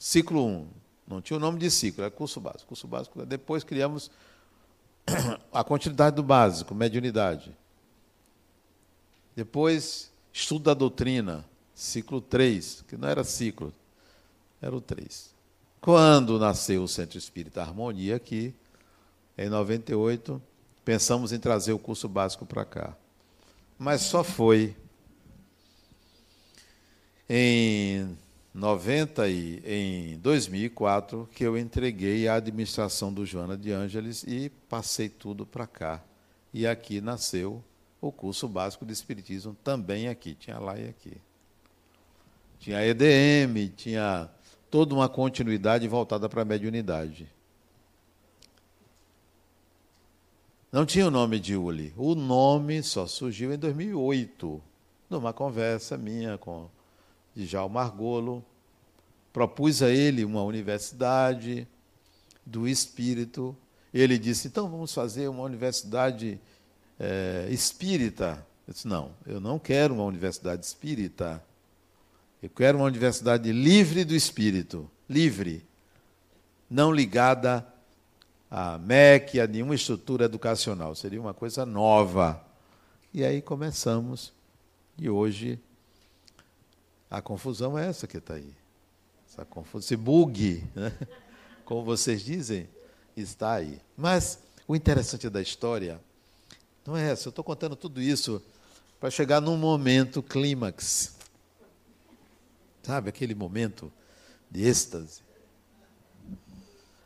Ciclo 0.03 0.47
1, 0.47 0.67
não 1.07 1.21
tinha 1.21 1.37
o 1.37 1.39
nome 1.39 1.59
de 1.59 1.69
ciclo, 1.69 2.01
era 2.01 2.09
curso 2.09 2.41
básico. 2.41 2.69
Curso 2.69 2.87
básico, 2.87 3.23
depois 3.23 3.63
criamos 3.63 4.09
a 5.53 5.63
continuidade 5.63 6.15
do 6.15 6.23
básico, 6.23 6.73
mediunidade. 6.73 7.55
Depois, 9.35 10.11
estudo 10.33 10.63
da 10.63 10.73
doutrina, 10.73 11.45
ciclo 11.75 12.19
3, 12.19 12.83
que 12.87 12.97
não 12.97 13.07
era 13.07 13.23
ciclo, 13.23 13.71
era 14.59 14.75
o 14.75 14.81
3. 14.81 15.35
Quando 15.79 16.39
nasceu 16.39 16.81
o 16.81 16.87
Centro 16.87 17.19
Espírita 17.19 17.61
Harmonia 17.61 18.15
aqui, 18.15 18.55
em 19.37 19.49
98, 19.49 20.41
pensamos 20.83 21.31
em 21.31 21.37
trazer 21.37 21.73
o 21.73 21.79
curso 21.79 22.09
básico 22.09 22.43
para 22.43 22.65
cá. 22.65 22.97
Mas 23.77 24.01
só 24.01 24.23
foi 24.23 24.75
em 27.29 28.17
90 28.53 29.29
e 29.29 29.61
em 29.65 30.17
2004 30.17 31.29
que 31.33 31.43
eu 31.43 31.57
entreguei 31.57 32.27
a 32.27 32.35
administração 32.35 33.13
do 33.13 33.25
Joana 33.25 33.57
de 33.57 33.71
Ângeles 33.71 34.23
e 34.23 34.49
passei 34.67 35.07
tudo 35.07 35.45
para 35.45 35.65
cá. 35.65 36.03
E 36.53 36.67
aqui 36.67 36.99
nasceu 36.99 37.63
o 38.01 38.11
curso 38.11 38.47
básico 38.47 38.85
de 38.85 38.91
espiritismo 38.91 39.55
também 39.63 40.09
aqui, 40.09 40.35
tinha 40.35 40.59
lá 40.59 40.77
e 40.77 40.89
aqui. 40.89 41.15
Tinha 42.59 42.85
EDM, 42.85 43.69
tinha 43.75 44.29
toda 44.69 44.93
uma 44.93 45.07
continuidade 45.07 45.87
voltada 45.87 46.27
para 46.27 46.41
a 46.41 46.45
mediunidade. 46.45 47.27
Não 50.71 50.85
tinha 50.85 51.07
o 51.07 51.11
nome 51.11 51.39
de 51.39 51.55
Uli. 51.55 51.93
O 51.97 52.15
nome 52.15 52.83
só 52.83 53.07
surgiu 53.07 53.53
em 53.53 53.57
2008, 53.57 54.61
numa 55.09 55.33
conversa 55.33 55.97
minha 55.97 56.37
com 56.37 56.69
Djalma 57.35 57.81
Margolo. 57.81 58.43
Propus 59.31 59.81
a 59.81 59.89
ele 59.89 60.25
uma 60.25 60.43
universidade 60.43 61.67
do 62.45 62.67
espírito. 62.67 63.55
Ele 63.93 64.17
disse: 64.17 64.47
então 64.47 64.69
vamos 64.69 64.93
fazer 64.93 65.27
uma 65.27 65.43
universidade 65.43 66.39
é, 66.99 67.47
espírita. 67.49 68.45
Eu 68.67 68.73
disse: 68.73 68.87
não, 68.87 69.11
eu 69.25 69.39
não 69.39 69.57
quero 69.57 69.93
uma 69.93 70.03
universidade 70.03 70.65
espírita. 70.65 71.43
Eu 72.41 72.49
quero 72.49 72.79
uma 72.79 72.85
universidade 72.85 73.51
livre 73.51 74.03
do 74.03 74.15
espírito, 74.15 74.89
livre, 75.07 75.63
não 76.67 76.91
ligada 76.91 77.65
a 78.49 78.77
MEC, 78.79 79.39
a 79.39 79.45
nenhuma 79.47 79.75
estrutura 79.75 80.25
educacional. 80.25 80.95
Seria 80.95 81.21
uma 81.21 81.33
coisa 81.33 81.65
nova. 81.65 82.43
E 83.13 83.23
aí 83.23 83.41
começamos. 83.41 84.33
E 84.97 85.09
hoje 85.09 85.59
a 87.11 87.21
confusão 87.21 87.77
é 87.77 87.87
essa 87.87 88.07
que 88.07 88.17
está 88.17 88.35
aí. 88.35 88.55
Essa 89.27 89.43
confusão, 89.43 89.79
esse 89.85 89.97
bug, 89.97 90.63
né? 90.73 90.97
como 91.65 91.83
vocês 91.83 92.21
dizem, 92.23 92.69
está 93.17 93.55
aí. 93.55 93.81
Mas 93.97 94.39
o 94.65 94.73
interessante 94.77 95.29
da 95.29 95.41
história 95.41 95.99
não 96.85 96.95
é 96.95 97.11
essa. 97.11 97.27
Eu 97.27 97.31
estou 97.31 97.43
contando 97.43 97.75
tudo 97.75 98.01
isso 98.01 98.41
para 98.97 99.11
chegar 99.11 99.41
num 99.41 99.57
momento 99.57 100.23
clímax. 100.23 101.15
Sabe, 102.81 103.09
aquele 103.09 103.35
momento 103.35 103.91
de 104.49 104.65
êxtase. 104.65 105.21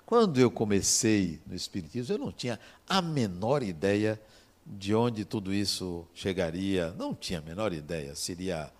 Quando 0.05 0.39
eu 0.39 0.51
comecei 0.51 1.39
no 1.47 1.55
Espiritismo, 1.55 2.13
eu 2.13 2.19
não 2.19 2.31
tinha 2.31 2.59
a 2.87 3.01
menor 3.01 3.63
ideia 3.63 4.21
de 4.63 4.93
onde 4.93 5.25
tudo 5.25 5.51
isso 5.51 6.07
chegaria. 6.13 6.91
Não 6.91 7.13
tinha 7.13 7.39
a 7.39 7.41
menor 7.41 7.73
ideia. 7.73 8.15
Seria 8.15 8.71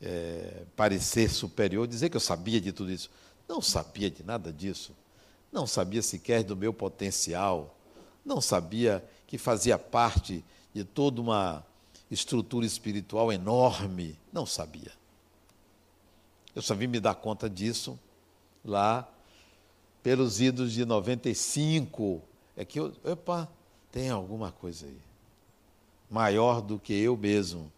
é, 0.00 0.64
parecer 0.76 1.30
superior, 1.30 1.86
dizer 1.86 2.08
que 2.08 2.16
eu 2.16 2.20
sabia 2.20 2.60
de 2.60 2.72
tudo 2.72 2.90
isso. 2.90 3.10
Não 3.48 3.60
sabia 3.60 4.10
de 4.10 4.22
nada 4.22 4.52
disso. 4.52 4.92
Não 5.50 5.66
sabia 5.66 6.02
sequer 6.02 6.42
do 6.42 6.56
meu 6.56 6.72
potencial. 6.72 7.74
Não 8.24 8.40
sabia 8.40 9.04
que 9.26 9.38
fazia 9.38 9.78
parte 9.78 10.44
de 10.74 10.84
toda 10.84 11.20
uma 11.20 11.64
estrutura 12.10 12.66
espiritual 12.66 13.32
enorme. 13.32 14.18
Não 14.32 14.44
sabia. 14.44 14.92
Eu 16.54 16.62
só 16.62 16.74
vim 16.74 16.86
me 16.86 17.00
dar 17.00 17.14
conta 17.14 17.48
disso 17.48 17.98
lá 18.64 19.08
pelos 20.02 20.40
idos 20.40 20.72
de 20.72 20.84
95. 20.84 22.22
É 22.56 22.64
que 22.64 22.80
eu, 22.80 22.92
opa, 23.04 23.48
tem 23.90 24.10
alguma 24.10 24.52
coisa 24.52 24.86
aí. 24.86 24.98
Maior 26.10 26.60
do 26.60 26.78
que 26.78 26.92
eu 26.92 27.16
mesmo. 27.16 27.70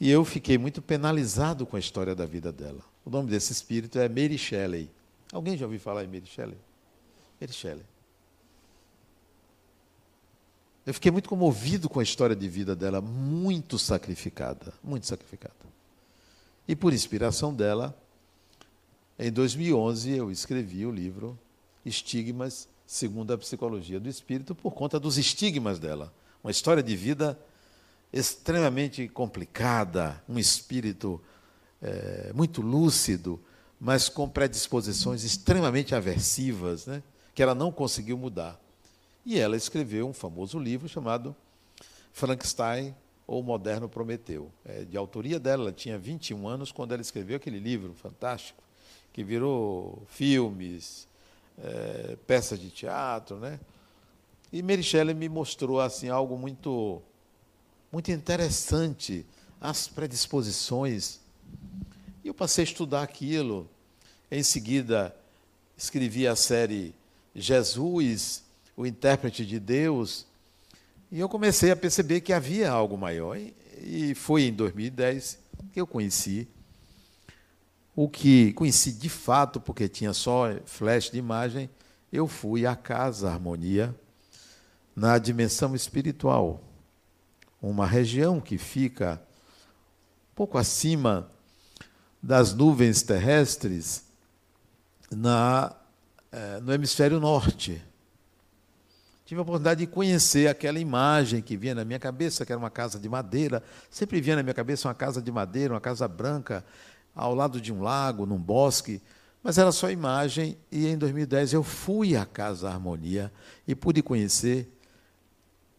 E 0.00 0.10
eu 0.10 0.24
fiquei 0.24 0.58
muito 0.58 0.80
penalizado 0.80 1.66
com 1.66 1.76
a 1.76 1.80
história 1.80 2.14
da 2.14 2.26
vida 2.26 2.52
dela. 2.52 2.80
O 3.04 3.10
nome 3.10 3.28
desse 3.30 3.52
espírito 3.52 3.98
é 3.98 4.08
Mary 4.08 4.38
Shelley. 4.38 4.88
Alguém 5.32 5.56
já 5.56 5.66
ouviu 5.66 5.80
falar 5.80 6.04
em 6.04 6.06
Mary 6.06 6.26
Shelley? 6.26 6.56
Mary 7.40 7.52
Shelley. 7.52 7.84
Eu 10.88 10.94
fiquei 10.94 11.12
muito 11.12 11.28
comovido 11.28 11.86
com 11.86 12.00
a 12.00 12.02
história 12.02 12.34
de 12.34 12.48
vida 12.48 12.74
dela, 12.74 13.02
muito 13.02 13.78
sacrificada, 13.78 14.72
muito 14.82 15.06
sacrificada. 15.06 15.54
E 16.66 16.74
por 16.74 16.94
inspiração 16.94 17.52
dela, 17.52 17.94
em 19.18 19.30
2011 19.30 20.10
eu 20.12 20.30
escrevi 20.30 20.86
o 20.86 20.90
livro 20.90 21.38
Estigmas 21.84 22.66
segundo 22.86 23.34
a 23.34 23.36
psicologia 23.36 24.00
do 24.00 24.08
espírito 24.08 24.54
por 24.54 24.70
conta 24.70 24.98
dos 24.98 25.18
estigmas 25.18 25.78
dela 25.78 26.10
uma 26.42 26.50
história 26.50 26.82
de 26.82 26.96
vida 26.96 27.38
extremamente 28.10 29.06
complicada, 29.08 30.24
um 30.26 30.38
espírito 30.38 31.20
é, 31.82 32.32
muito 32.34 32.62
lúcido, 32.62 33.38
mas 33.78 34.08
com 34.08 34.26
predisposições 34.26 35.22
extremamente 35.22 35.94
aversivas, 35.94 36.86
né, 36.86 37.02
que 37.34 37.42
ela 37.42 37.54
não 37.54 37.70
conseguiu 37.70 38.16
mudar. 38.16 38.58
E 39.28 39.38
ela 39.38 39.58
escreveu 39.58 40.08
um 40.08 40.14
famoso 40.14 40.58
livro 40.58 40.88
chamado 40.88 41.36
Frankenstein 42.14 42.94
ou 43.26 43.42
Moderno 43.42 43.86
Prometeu. 43.86 44.50
É 44.64 44.86
de 44.86 44.96
autoria 44.96 45.38
dela, 45.38 45.64
ela 45.64 45.72
tinha 45.72 45.98
21 45.98 46.48
anos 46.48 46.72
quando 46.72 46.92
ela 46.92 47.02
escreveu 47.02 47.36
aquele 47.36 47.58
livro 47.58 47.92
fantástico, 47.92 48.62
que 49.12 49.22
virou 49.22 50.02
filmes, 50.08 51.06
é, 51.62 52.16
peças 52.26 52.58
de 52.58 52.70
teatro, 52.70 53.36
né? 53.36 53.60
E 54.50 54.62
Merichelle 54.62 55.12
me 55.12 55.28
mostrou 55.28 55.78
assim 55.78 56.08
algo 56.08 56.38
muito 56.38 57.02
muito 57.92 58.10
interessante, 58.10 59.26
as 59.60 59.86
predisposições. 59.86 61.20
E 62.24 62.28
eu 62.28 62.32
passei 62.32 62.62
a 62.62 62.64
estudar 62.64 63.02
aquilo. 63.02 63.68
Em 64.30 64.42
seguida, 64.42 65.14
escrevi 65.76 66.26
a 66.26 66.34
série 66.34 66.94
Jesus, 67.34 68.47
o 68.78 68.86
intérprete 68.86 69.44
de 69.44 69.58
Deus, 69.58 70.24
e 71.10 71.18
eu 71.18 71.28
comecei 71.28 71.72
a 71.72 71.76
perceber 71.76 72.20
que 72.20 72.32
havia 72.32 72.70
algo 72.70 72.96
maior. 72.96 73.36
E 73.82 74.14
foi 74.14 74.44
em 74.44 74.52
2010 74.52 75.36
que 75.72 75.80
eu 75.80 75.86
conheci 75.86 76.46
o 77.96 78.08
que 78.08 78.52
conheci 78.52 78.92
de 78.92 79.08
fato, 79.08 79.60
porque 79.60 79.88
tinha 79.88 80.12
só 80.12 80.44
flash 80.64 81.10
de 81.10 81.18
imagem, 81.18 81.68
eu 82.12 82.28
fui 82.28 82.66
à 82.66 82.76
Casa 82.76 83.28
Harmonia, 83.28 83.92
na 84.94 85.18
dimensão 85.18 85.74
espiritual, 85.74 86.62
uma 87.60 87.84
região 87.84 88.40
que 88.40 88.58
fica 88.58 89.20
um 90.30 90.34
pouco 90.36 90.56
acima 90.56 91.28
das 92.22 92.54
nuvens 92.54 93.02
terrestres 93.02 94.04
na, 95.10 95.74
eh, 96.30 96.60
no 96.60 96.72
hemisfério 96.72 97.18
norte. 97.18 97.82
Tive 99.28 99.40
a 99.40 99.42
oportunidade 99.42 99.80
de 99.80 99.86
conhecer 99.86 100.48
aquela 100.48 100.78
imagem 100.78 101.42
que 101.42 101.54
vinha 101.54 101.74
na 101.74 101.84
minha 101.84 101.98
cabeça, 101.98 102.46
que 102.46 102.50
era 102.50 102.58
uma 102.58 102.70
casa 102.70 102.98
de 102.98 103.10
madeira. 103.10 103.62
Sempre 103.90 104.22
vinha 104.22 104.36
na 104.36 104.42
minha 104.42 104.54
cabeça 104.54 104.88
uma 104.88 104.94
casa 104.94 105.20
de 105.20 105.30
madeira, 105.30 105.74
uma 105.74 105.82
casa 105.82 106.08
branca, 106.08 106.64
ao 107.14 107.34
lado 107.34 107.60
de 107.60 107.70
um 107.70 107.82
lago, 107.82 108.24
num 108.24 108.38
bosque. 108.38 109.02
Mas 109.42 109.58
era 109.58 109.70
só 109.70 109.90
imagem, 109.90 110.56
e 110.72 110.86
em 110.86 110.96
2010 110.96 111.52
eu 111.52 111.62
fui 111.62 112.16
à 112.16 112.24
Casa 112.24 112.70
Harmonia 112.70 113.30
e 113.66 113.74
pude 113.74 114.02
conhecer 114.02 114.66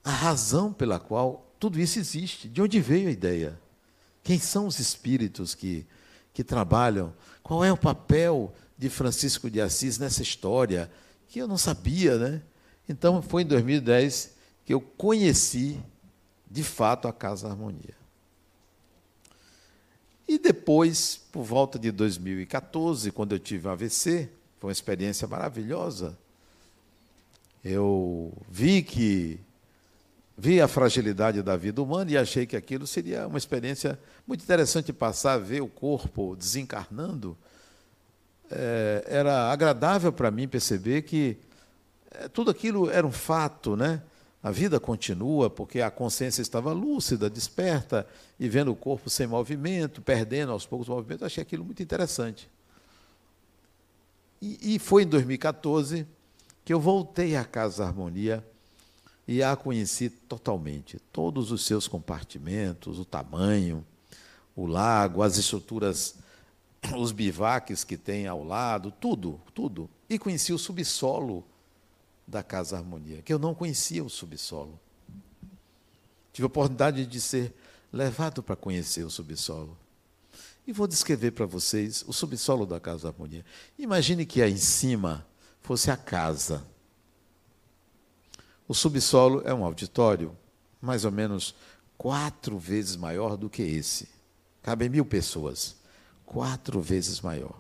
a 0.04 0.12
razão 0.12 0.72
pela 0.72 1.00
qual 1.00 1.52
tudo 1.60 1.80
isso 1.80 1.98
existe, 1.98 2.48
de 2.48 2.62
onde 2.62 2.80
veio 2.80 3.08
a 3.08 3.12
ideia. 3.12 3.60
Quem 4.24 4.38
são 4.38 4.68
os 4.68 4.78
espíritos 4.78 5.56
que, 5.56 5.88
que 6.36 6.44
trabalham? 6.44 7.12
Qual 7.42 7.66
é 7.66 7.74
o 7.74 7.78
papel 7.78 8.54
de 8.78 8.90
Francisco 8.92 9.50
de 9.50 9.60
Assis 9.60 9.98
nessa 9.98 10.22
história? 10.22 10.88
Que 11.28 11.40
eu 11.40 11.48
não 11.48 11.58
sabia, 11.58 12.16
né? 12.16 12.44
Então, 12.90 13.22
foi 13.22 13.44
em 13.44 13.46
2010 13.46 14.34
que 14.66 14.74
eu 14.74 14.82
conheci, 14.82 15.80
de 16.50 16.64
fato, 16.64 17.08
a 17.08 17.14
Casa 17.14 17.48
Harmonia. 17.48 17.94
E 20.28 20.40
depois, 20.40 21.22
por 21.32 21.44
volta 21.44 21.78
de 21.78 21.92
2014, 21.92 23.12
quando 23.12 23.34
eu 23.34 23.40
tive 23.40 23.68
um 23.68 23.72
AVC, 23.72 24.30
foi 24.60 24.70
uma 24.70 24.74
experiência 24.74 25.28
maravilhosa. 25.28 26.18
Eu 27.64 28.34
vi 28.50 28.82
que 28.82 29.40
vi 30.38 30.62
a 30.62 30.68
fragilidade 30.68 31.44
da 31.44 31.56
vida 31.56 31.82
humana 31.82 32.12
e 32.12 32.18
achei 32.18 32.46
que 32.46 32.56
aquilo 32.56 32.88
seria 32.88 33.28
uma 33.28 33.38
experiência 33.38 34.00
muito 34.26 34.44
interessante 34.44 34.94
passar, 34.94 35.38
ver 35.38 35.62
o 35.62 35.68
corpo 35.68 36.36
desencarnando. 36.36 37.38
É, 38.50 39.04
era 39.08 39.52
agradável 39.52 40.12
para 40.12 40.32
mim 40.32 40.48
perceber 40.48 41.04
que 41.04 41.38
tudo 42.34 42.52
aquilo 42.52 42.90
era 42.90 43.06
um 43.06 43.12
fato, 43.12 43.76
né? 43.76 44.02
A 44.42 44.52
vida 44.52 44.80
continua 44.80 45.50
porque 45.50 45.82
a 45.82 45.92
consciência 45.92 46.42
estava 46.42 46.72
lúcida, 46.72 47.30
desperta 47.30 48.08
e 48.40 48.48
vendo 48.48 48.72
o 48.72 48.76
corpo 48.76 49.10
sem 49.10 49.28
movimento, 49.28 50.02
perdendo 50.02 50.54
aos 50.54 50.66
poucos 50.66 50.88
o 50.88 50.92
movimento. 50.92 51.26
achei 51.26 51.42
aquilo 51.42 51.66
muito 51.66 51.84
interessante. 51.84 52.50
E, 54.42 54.76
e 54.76 54.80
foi 54.80 55.04
em 55.04 55.08
2014 55.08 56.08
que 56.64 56.74
eu 56.74 56.80
voltei 56.80 57.36
à 57.36 57.44
Casa 57.44 57.86
Harmonia 57.86 58.46
e 59.28 59.44
a 59.44 59.56
conheci 59.56 60.10
totalmente. 60.10 61.00
Todos 61.12 61.52
os 61.52 61.66
seus 61.66 61.88
compartimentos, 61.88 62.98
o 62.98 63.06
tamanho, 63.06 63.86
o 64.56 64.66
lago, 64.66 65.22
as 65.22 65.38
estruturas, 65.38 66.16
os 66.98 67.12
bivaques 67.12 67.84
que 67.84 67.98
tem 67.98 68.26
ao 68.26 68.44
lado, 68.44 68.92
tudo, 69.00 69.40
tudo. 69.54 69.90
E 70.10 70.18
conheci 70.18 70.54
o 70.54 70.58
subsolo 70.58 71.44
da 72.30 72.44
Casa 72.44 72.78
Harmonia, 72.78 73.22
que 73.22 73.34
eu 73.34 73.40
não 73.40 73.56
conhecia 73.56 74.04
o 74.04 74.10
subsolo. 74.10 74.80
Tive 76.32 76.46
a 76.46 76.48
oportunidade 76.48 77.06
de 77.06 77.20
ser 77.20 77.54
levado 77.92 78.44
para 78.44 78.56
conhecer 78.56 79.04
o 79.04 79.10
subsolo. 79.10 79.76
E 80.66 80.72
vou 80.72 80.88
descrever 80.88 81.32
para 81.32 81.48
vocês 81.48 82.04
o 82.08 82.14
subsolo 82.14 82.66
da 82.66 82.80
Casa 82.80 83.08
Harmonia. 83.08 83.44
Imagine 83.78 84.26
que 84.26 84.42
aí 84.42 84.54
em 84.54 84.58
cima 84.58 85.26
fosse 85.62 85.90
a 85.90 85.98
casa. 85.98 86.64
O 88.68 88.76
subsolo 88.76 89.42
é 89.46 89.54
um 89.54 89.66
auditório 89.66 90.38
mais 90.80 91.04
ou 91.06 91.12
menos 91.12 91.56
quatro 91.98 92.60
vezes 92.60 92.96
maior 92.96 93.36
do 93.36 93.50
que 93.50 93.64
esse. 93.64 94.08
Cabem 94.62 94.88
mil 94.88 95.04
pessoas. 95.04 95.76
Quatro 96.26 96.80
vezes 96.80 97.22
maior. 97.22 97.60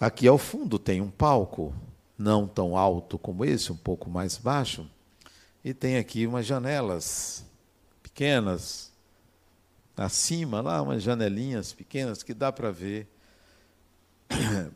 Aqui 0.00 0.26
ao 0.26 0.38
fundo 0.38 0.78
tem 0.78 1.00
um 1.00 1.10
palco, 1.10 1.72
não 2.18 2.48
tão 2.48 2.76
alto 2.76 3.18
como 3.18 3.44
esse, 3.44 3.70
um 3.70 3.76
pouco 3.76 4.10
mais 4.10 4.36
baixo, 4.36 4.88
e 5.64 5.72
tem 5.72 5.96
aqui 5.96 6.26
umas 6.26 6.44
janelas 6.44 7.44
pequenas, 8.02 8.92
acima 9.96 10.60
lá, 10.60 10.82
umas 10.82 11.02
janelinhas 11.02 11.72
pequenas 11.72 12.22
que 12.22 12.34
dá 12.34 12.50
para 12.50 12.70
ver 12.72 13.08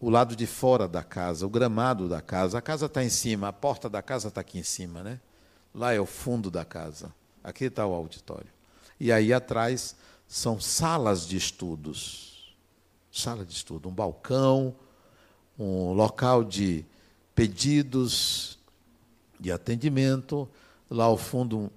o 0.00 0.08
lado 0.08 0.34
de 0.34 0.46
fora 0.46 0.88
da 0.88 1.02
casa, 1.02 1.46
o 1.46 1.50
gramado 1.50 2.08
da 2.08 2.20
casa. 2.20 2.58
A 2.58 2.62
casa 2.62 2.86
está 2.86 3.04
em 3.04 3.10
cima, 3.10 3.48
a 3.48 3.52
porta 3.52 3.88
da 3.88 4.02
casa 4.02 4.28
está 4.28 4.40
aqui 4.40 4.58
em 4.58 4.62
cima, 4.62 5.02
né? 5.02 5.20
Lá 5.74 5.92
é 5.92 6.00
o 6.00 6.06
fundo 6.06 6.50
da 6.50 6.64
casa. 6.64 7.12
Aqui 7.42 7.64
está 7.64 7.86
o 7.86 7.92
auditório. 7.92 8.50
E 8.98 9.12
aí 9.12 9.32
atrás 9.32 9.94
são 10.26 10.58
salas 10.58 11.26
de 11.26 11.36
estudos 11.36 12.33
sala 13.20 13.44
de 13.44 13.52
estudo, 13.52 13.88
um 13.88 13.92
balcão, 13.92 14.74
um 15.58 15.92
local 15.92 16.42
de 16.42 16.84
pedidos 17.34 18.58
de 19.38 19.52
atendimento, 19.52 20.48
lá 20.90 21.04
ao 21.04 21.16
fundo, 21.16 21.70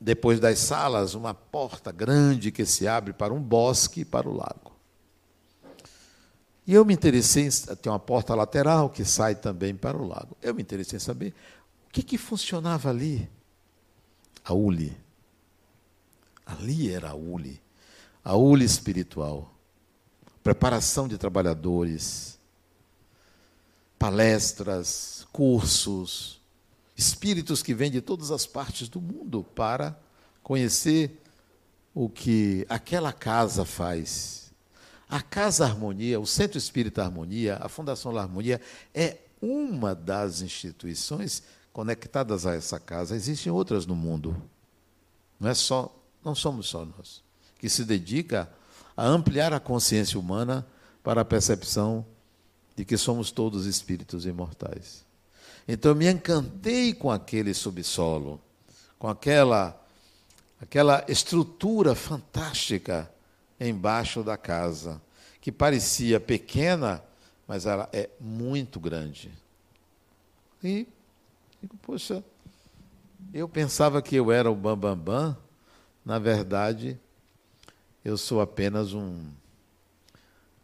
depois 0.00 0.40
das 0.40 0.58
salas, 0.58 1.14
uma 1.14 1.34
porta 1.34 1.92
grande 1.92 2.50
que 2.50 2.64
se 2.64 2.88
abre 2.88 3.12
para 3.12 3.32
um 3.32 3.40
bosque 3.40 4.00
e 4.00 4.04
para 4.04 4.28
o 4.28 4.34
lago. 4.34 4.72
E 6.66 6.74
eu 6.74 6.84
me 6.84 6.94
interessei, 6.94 7.46
em, 7.46 7.50
tem 7.76 7.90
uma 7.90 7.98
porta 7.98 8.34
lateral 8.34 8.88
que 8.88 9.04
sai 9.04 9.34
também 9.34 9.74
para 9.74 9.96
o 9.96 10.06
lago. 10.06 10.36
Eu 10.40 10.54
me 10.54 10.62
interessei 10.62 10.96
em 10.96 11.00
saber 11.00 11.34
o 11.88 11.92
que, 11.92 12.02
que 12.02 12.16
funcionava 12.16 12.88
ali. 12.88 13.28
A 14.44 14.54
ULI. 14.54 14.96
Ali 16.46 16.92
era 16.92 17.10
a 17.10 17.14
ULI. 17.14 17.60
A 18.24 18.36
ULI 18.36 18.64
espiritual 18.64 19.51
preparação 20.42 21.06
de 21.06 21.16
trabalhadores, 21.16 22.38
palestras, 23.98 25.26
cursos, 25.32 26.40
espíritos 26.96 27.62
que 27.62 27.72
vêm 27.74 27.90
de 27.90 28.00
todas 28.00 28.30
as 28.30 28.46
partes 28.46 28.88
do 28.88 29.00
mundo 29.00 29.44
para 29.54 29.98
conhecer 30.42 31.22
o 31.94 32.08
que 32.08 32.66
aquela 32.68 33.12
casa 33.12 33.64
faz. 33.64 34.50
A 35.08 35.20
Casa 35.20 35.64
Harmonia, 35.64 36.18
o 36.18 36.26
Centro 36.26 36.56
Espírita 36.56 37.04
Harmonia, 37.04 37.58
a 37.60 37.68
Fundação 37.68 38.12
La 38.12 38.22
Harmonia 38.22 38.60
é 38.94 39.18
uma 39.42 39.94
das 39.94 40.40
instituições 40.40 41.42
conectadas 41.72 42.46
a 42.46 42.54
essa 42.54 42.80
casa. 42.80 43.14
Existem 43.14 43.52
outras 43.52 43.84
no 43.84 43.94
mundo. 43.94 44.40
Não 45.38 45.48
é 45.48 45.54
só, 45.54 45.94
não 46.24 46.34
somos 46.34 46.68
só 46.68 46.84
nós, 46.84 47.22
que 47.58 47.68
se 47.68 47.84
dedica 47.84 48.50
a 48.96 49.06
ampliar 49.06 49.52
a 49.52 49.60
consciência 49.60 50.18
humana 50.18 50.66
para 51.02 51.20
a 51.20 51.24
percepção 51.24 52.04
de 52.76 52.84
que 52.84 52.96
somos 52.96 53.30
todos 53.30 53.66
espíritos 53.66 54.26
imortais. 54.26 55.04
Então 55.66 55.92
eu 55.92 55.96
me 55.96 56.10
encantei 56.10 56.92
com 56.92 57.10
aquele 57.10 57.54
subsolo, 57.54 58.40
com 58.98 59.08
aquela 59.08 59.78
aquela 60.60 61.04
estrutura 61.08 61.92
fantástica 61.92 63.10
embaixo 63.58 64.22
da 64.22 64.36
casa, 64.36 65.02
que 65.40 65.50
parecia 65.50 66.20
pequena, 66.20 67.02
mas 67.48 67.66
ela 67.66 67.88
é 67.92 68.08
muito 68.20 68.78
grande. 68.78 69.28
E 70.62 70.86
digo, 71.60 71.76
poxa, 71.82 72.22
eu 73.34 73.48
pensava 73.48 74.00
que 74.00 74.14
eu 74.14 74.30
era 74.30 74.48
o 74.48 74.54
bambambam, 74.54 74.96
bam, 74.96 75.30
bam, 75.32 75.36
na 76.04 76.18
verdade, 76.20 76.98
eu 78.04 78.16
sou 78.16 78.40
apenas 78.40 78.92
um 78.92 79.30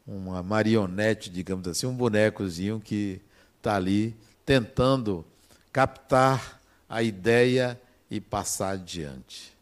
uma 0.06 0.42
marionete, 0.42 1.28
digamos 1.28 1.68
assim, 1.68 1.86
um 1.86 1.94
bonecozinho 1.94 2.80
que 2.80 3.20
está 3.58 3.76
ali 3.76 4.16
tentando 4.46 5.22
captar 5.70 6.62
a 6.88 7.02
ideia 7.02 7.78
e 8.10 8.18
passar 8.18 8.70
adiante. 8.70 9.52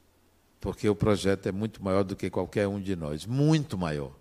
Porque 0.60 0.88
o 0.88 0.94
projeto 0.94 1.46
é 1.46 1.52
muito 1.52 1.82
maior 1.82 2.04
do 2.04 2.14
que 2.14 2.30
qualquer 2.30 2.68
um 2.68 2.80
de 2.80 2.94
nós 2.94 3.26
muito 3.26 3.76
maior 3.76 4.12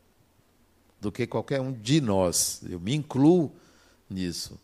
do 1.00 1.12
que 1.12 1.28
qualquer 1.28 1.62
um 1.62 1.72
de 1.72 2.02
nós. 2.02 2.62
Eu 2.68 2.80
me 2.80 2.96
incluo 2.96 3.52
nisso. 4.10 4.60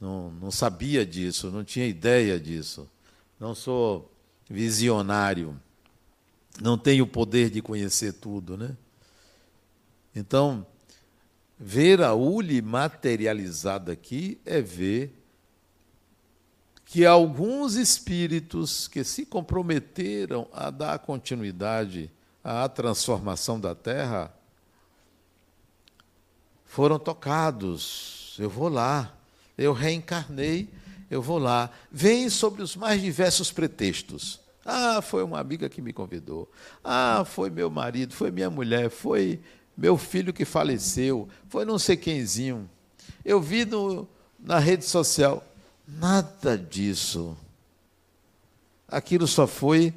Não, 0.00 0.30
não 0.30 0.50
sabia 0.52 1.04
disso, 1.04 1.50
não 1.50 1.64
tinha 1.64 1.86
ideia 1.86 2.38
disso. 2.38 2.88
Não 3.40 3.54
sou 3.54 4.10
visionário 4.48 5.60
não 6.60 6.78
tem 6.78 7.02
o 7.02 7.06
poder 7.06 7.50
de 7.50 7.60
conhecer 7.60 8.14
tudo, 8.14 8.56
né? 8.56 8.76
Então, 10.14 10.66
ver 11.58 12.02
a 12.02 12.14
ULI 12.14 12.62
materializada 12.62 13.92
aqui 13.92 14.40
é 14.44 14.60
ver 14.60 15.22
que 16.84 17.04
alguns 17.04 17.74
espíritos 17.74 18.88
que 18.88 19.02
se 19.04 19.26
comprometeram 19.26 20.48
a 20.52 20.70
dar 20.70 20.98
continuidade 21.00 22.10
à 22.42 22.68
transformação 22.68 23.60
da 23.60 23.74
Terra 23.74 24.32
foram 26.64 26.98
tocados. 26.98 28.36
Eu 28.38 28.48
vou 28.48 28.68
lá, 28.68 29.14
eu 29.58 29.72
reencarnei, 29.72 30.70
eu 31.10 31.20
vou 31.20 31.38
lá. 31.38 31.70
Vem 31.90 32.30
sobre 32.30 32.62
os 32.62 32.76
mais 32.76 33.02
diversos 33.02 33.50
pretextos 33.50 34.45
Ah, 34.66 35.00
foi 35.00 35.22
uma 35.22 35.38
amiga 35.38 35.68
que 35.68 35.80
me 35.80 35.92
convidou. 35.92 36.50
Ah, 36.82 37.24
foi 37.24 37.48
meu 37.48 37.70
marido, 37.70 38.12
foi 38.12 38.32
minha 38.32 38.50
mulher, 38.50 38.90
foi 38.90 39.40
meu 39.76 39.96
filho 39.96 40.32
que 40.32 40.44
faleceu, 40.44 41.28
foi 41.48 41.64
não 41.64 41.78
sei 41.78 41.96
quemzinho. 41.96 42.68
Eu 43.24 43.40
vi 43.40 43.64
no, 43.64 44.08
na 44.40 44.58
rede 44.58 44.84
social. 44.84 45.44
Nada 45.86 46.58
disso. 46.58 47.36
Aquilo 48.88 49.28
só 49.28 49.46
foi 49.46 49.94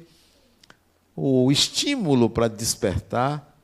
o 1.16 1.50
estímulo 1.50 2.30
para 2.30 2.46
despertar 2.46 3.56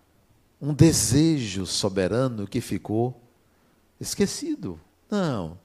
um 0.60 0.74
desejo 0.74 1.66
soberano 1.66 2.48
que 2.48 2.60
ficou 2.60 3.20
esquecido. 4.00 4.80
Não, 5.08 5.56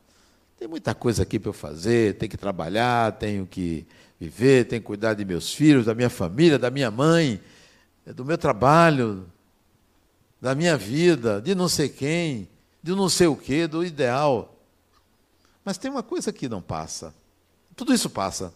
tem 0.62 0.68
muita 0.68 0.94
coisa 0.94 1.24
aqui 1.24 1.40
para 1.40 1.50
eu 1.50 1.54
fazer, 1.54 2.20
tenho 2.20 2.30
que 2.30 2.38
trabalhar, 2.38 3.14
tenho 3.14 3.48
que 3.48 3.84
viver, 4.20 4.68
tenho 4.68 4.80
que 4.80 4.86
cuidar 4.86 5.16
de 5.16 5.26
meus 5.26 5.52
filhos, 5.52 5.88
da 5.88 5.96
minha 5.96 6.08
família, 6.08 6.60
da 6.60 6.70
minha 6.70 6.92
mãe, 6.92 7.42
do 8.06 8.24
meu 8.24 8.38
trabalho, 8.38 9.26
da 10.40 10.54
minha 10.54 10.78
vida, 10.78 11.42
de 11.42 11.56
não 11.56 11.68
sei 11.68 11.90
quem, 11.90 12.48
de 12.84 12.92
não 12.92 13.10
sei 13.10 13.26
o 13.26 13.36
quê, 13.36 13.66
do 13.66 13.84
ideal. 13.84 14.56
Mas 15.66 15.80
tem 15.80 15.90
uma 15.90 16.04
coisa 16.04 16.32
que 16.32 16.48
não 16.48 16.62
passa. 16.62 17.12
Tudo 17.76 17.92
isso 17.92 18.08
passa. 18.08 18.54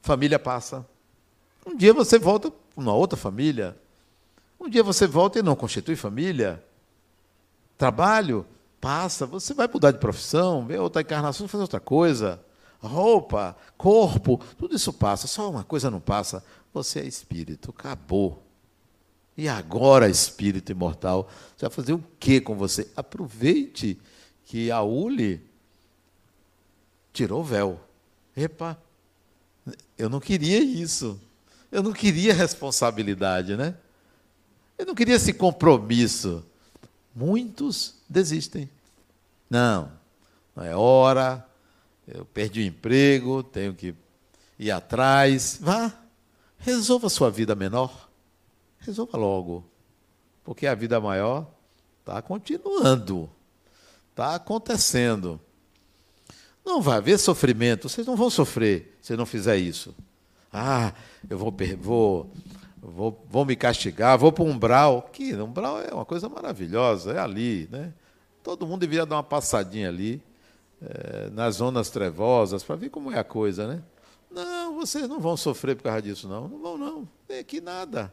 Família 0.00 0.38
passa. 0.38 0.86
Um 1.66 1.76
dia 1.76 1.92
você 1.92 2.18
volta 2.18 2.50
para 2.50 2.82
uma 2.82 2.94
outra 2.94 3.18
família. 3.18 3.76
Um 4.58 4.70
dia 4.70 4.82
você 4.82 5.06
volta 5.06 5.38
e 5.38 5.42
não 5.42 5.54
constitui 5.54 5.96
família. 5.96 6.64
Trabalho 7.76 8.46
passa. 8.80 9.26
Você 9.26 9.52
vai 9.52 9.68
mudar 9.68 9.90
de 9.90 9.98
profissão, 9.98 10.66
ver 10.66 10.80
outra 10.80 11.02
encarnação, 11.02 11.46
fazer 11.46 11.62
outra 11.62 11.80
coisa. 11.80 12.40
Roupa, 12.80 13.56
corpo, 13.76 14.40
tudo 14.56 14.74
isso 14.74 14.92
passa. 14.92 15.26
Só 15.26 15.50
uma 15.50 15.62
coisa 15.62 15.90
não 15.90 16.00
passa. 16.00 16.42
Você 16.72 17.00
é 17.00 17.04
espírito. 17.04 17.70
Acabou. 17.76 18.42
E 19.36 19.48
agora, 19.48 20.08
espírito 20.08 20.72
imortal, 20.72 21.28
você 21.56 21.66
vai 21.66 21.70
fazer 21.70 21.92
o 21.92 22.04
que 22.18 22.40
com 22.40 22.56
você? 22.56 22.90
Aproveite 22.96 23.98
que 24.44 24.70
a 24.70 24.82
Uli 24.82 25.40
tirou 27.12 27.40
o 27.40 27.44
véu. 27.44 27.80
Epa, 28.36 28.78
eu 29.96 30.08
não 30.08 30.20
queria 30.20 30.62
isso. 30.62 31.20
Eu 31.70 31.82
não 31.82 31.92
queria 31.92 32.34
responsabilidade, 32.34 33.56
né? 33.56 33.76
Eu 34.76 34.86
não 34.86 34.94
queria 34.94 35.14
esse 35.14 35.32
compromisso. 35.32 36.44
Muitos 37.14 37.99
desistem. 38.10 38.68
Não, 39.48 39.90
não 40.54 40.64
é 40.64 40.74
hora, 40.76 41.46
eu 42.06 42.24
perdi 42.24 42.60
o 42.60 42.66
emprego, 42.66 43.42
tenho 43.42 43.72
que 43.72 43.94
ir 44.58 44.70
atrás. 44.70 45.58
Vá, 45.60 45.92
resolva 46.58 47.06
a 47.06 47.10
sua 47.10 47.30
vida 47.30 47.54
menor. 47.54 48.10
Resolva 48.80 49.16
logo. 49.16 49.64
Porque 50.42 50.66
a 50.66 50.74
vida 50.74 51.00
maior 51.00 51.46
está 52.00 52.20
continuando, 52.20 53.30
está 54.10 54.34
acontecendo. 54.34 55.40
Não 56.64 56.82
vai 56.82 56.98
haver 56.98 57.18
sofrimento, 57.18 57.88
vocês 57.88 58.06
não 58.06 58.16
vão 58.16 58.28
sofrer 58.28 58.98
se 59.00 59.16
não 59.16 59.24
fizer 59.24 59.56
isso. 59.56 59.94
Ah, 60.52 60.92
eu 61.28 61.38
vou, 61.38 61.54
vou, 61.78 62.32
vou, 62.82 63.26
vou 63.28 63.44
me 63.44 63.54
castigar, 63.54 64.18
vou 64.18 64.32
para 64.32 64.44
o 64.44 64.46
umbral. 64.46 65.08
Que 65.12 65.34
umbral 65.34 65.80
é 65.80 65.94
uma 65.94 66.04
coisa 66.04 66.28
maravilhosa, 66.28 67.12
é 67.12 67.18
ali, 67.18 67.68
né? 67.70 67.92
Todo 68.42 68.66
mundo 68.66 68.80
deveria 68.80 69.04
dar 69.04 69.16
uma 69.16 69.22
passadinha 69.22 69.88
ali, 69.88 70.22
é, 70.80 71.30
nas 71.30 71.56
zonas 71.56 71.90
trevosas, 71.90 72.62
para 72.62 72.76
ver 72.76 72.88
como 72.88 73.12
é 73.12 73.18
a 73.18 73.24
coisa, 73.24 73.66
né? 73.66 73.82
Não, 74.30 74.76
vocês 74.76 75.08
não 75.08 75.20
vão 75.20 75.36
sofrer 75.36 75.76
por 75.76 75.84
causa 75.84 76.02
disso, 76.02 76.28
não. 76.28 76.48
Não 76.48 76.58
vão, 76.60 76.78
não. 76.78 77.08
Tem 77.26 77.40
aqui 77.40 77.60
nada. 77.60 78.12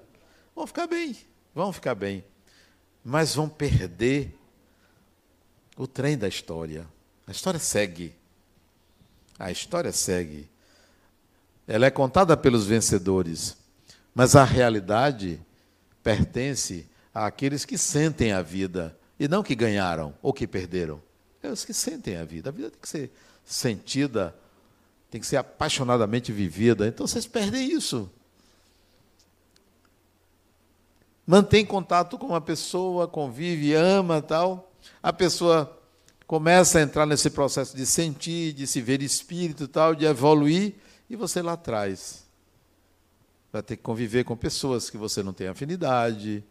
Vão 0.56 0.66
ficar 0.66 0.88
bem, 0.88 1.16
vão 1.54 1.72
ficar 1.72 1.96
bem. 1.96 2.24
Mas 3.04 3.36
vão 3.36 3.48
perder 3.48 4.36
o 5.78 5.88
trem 5.88 6.18
da 6.18 6.28
história. 6.28 6.88
A 7.26 7.32
história 7.32 7.60
segue. 7.60 8.14
A 9.38 9.52
história 9.52 9.92
segue. 9.92 10.50
Ela 11.68 11.86
é 11.86 11.92
contada 11.92 12.36
pelos 12.36 12.66
vencedores, 12.66 13.58
mas 14.16 14.36
a 14.36 14.44
realidade 14.44 15.40
pertence 16.02 16.88
àqueles 17.14 17.66
que 17.66 17.78
sentem 17.78 18.32
a 18.32 18.42
vida 18.42 18.98
e 19.20 19.28
não 19.28 19.44
que 19.44 19.56
ganharam 19.56 20.14
ou 20.22 20.34
que 20.34 20.48
perderam. 20.48 21.02
É 21.42 21.50
os 21.50 21.64
que 21.64 21.74
sentem 21.74 22.18
a 22.18 22.26
vida. 22.26 22.50
A 22.50 22.54
vida 22.54 22.70
tem 22.70 22.80
que 22.80 22.90
ser 22.90 23.12
sentida, 23.46 24.36
tem 25.10 25.22
que 25.22 25.28
ser 25.28 25.38
apaixonadamente 25.38 26.32
vivida. 26.32 26.88
Então 26.88 27.08
vocês 27.08 27.26
perdem 27.26 27.72
isso. 27.72 28.10
Mantém 31.26 31.66
contato 31.66 32.18
com 32.18 32.28
uma 32.28 32.42
pessoa, 32.42 33.08
convive, 33.08 33.74
ama 33.74 34.22
tal. 34.22 34.72
A 35.04 35.12
pessoa 35.12 35.78
começa 36.26 36.80
a 36.80 36.82
entrar 36.82 37.06
nesse 37.06 37.30
processo 37.30 37.76
de 37.76 37.86
sentir, 37.86 38.54
de 38.54 38.68
se 38.68 38.82
ver 38.82 39.02
espírito 39.02 39.68
tal, 39.68 39.96
de 39.96 40.06
evoluir, 40.06 40.76
e 41.10 41.16
você 41.16 41.42
lá 41.42 41.54
atrás 41.54 42.26
vai 43.52 43.64
ter 43.64 43.78
que 43.78 43.84
conviver 43.84 44.26
com 44.26 44.36
pessoas 44.36 44.90
que 44.90 44.98
você 44.98 45.24
não 45.24 45.34
tem 45.34 45.48
afinidade, 45.48 46.44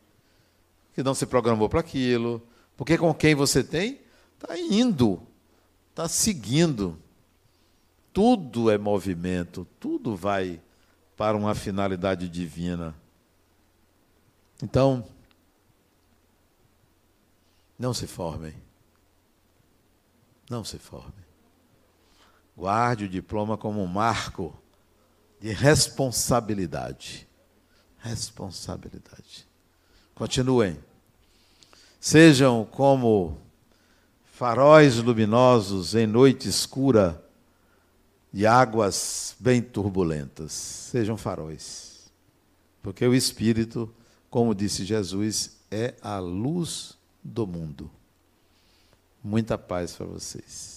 que 0.95 1.03
não 1.03 1.15
se 1.15 1.27
programou 1.27 1.69
para 1.69 1.81
aquilo, 1.81 2.43
porque 2.77 2.99
com 2.99 3.13
quem 3.15 3.35
você 3.35 3.65
tem, 3.65 4.01
está 4.35 4.59
indo, 4.59 5.23
está 5.91 6.09
seguindo. 6.09 6.99
Tudo 8.13 8.71
é 8.71 8.79
movimento, 8.79 9.67
tudo 9.81 10.15
vai 10.15 10.61
para 11.17 11.37
uma 11.37 11.55
finalidade 11.55 12.29
divina. 12.29 12.95
Então, 14.63 15.07
não 17.79 17.93
se 17.93 18.07
formem. 18.07 18.55
Não 20.49 20.65
se 20.65 20.79
forme. 20.79 21.27
Guarde 22.57 23.05
o 23.05 23.09
diploma 23.09 23.59
como 23.59 23.83
um 23.83 23.87
marco 23.87 24.57
de 25.41 25.53
responsabilidade. 25.53 27.29
Responsabilidade. 27.99 29.47
Continuem. 30.15 30.79
Sejam 32.01 32.65
como 32.65 33.39
faróis 34.33 34.97
luminosos 34.97 35.95
em 35.95 36.07
noite 36.07 36.49
escura 36.49 37.25
e 38.33 38.47
águas 38.47 39.35
bem 39.41 39.63
turbulentas. 39.63 40.53
Sejam 40.53 41.17
faróis. 41.17 42.11
Porque 42.83 43.07
o 43.07 43.15
Espírito, 43.15 43.93
como 44.29 44.55
disse 44.55 44.85
Jesus, 44.85 45.57
é 45.71 45.95
a 46.03 46.19
luz 46.19 46.99
do 47.25 47.47
mundo. 47.47 47.91
Muita 49.25 49.57
paz 49.57 49.93
para 49.93 50.07
vocês. 50.07 50.76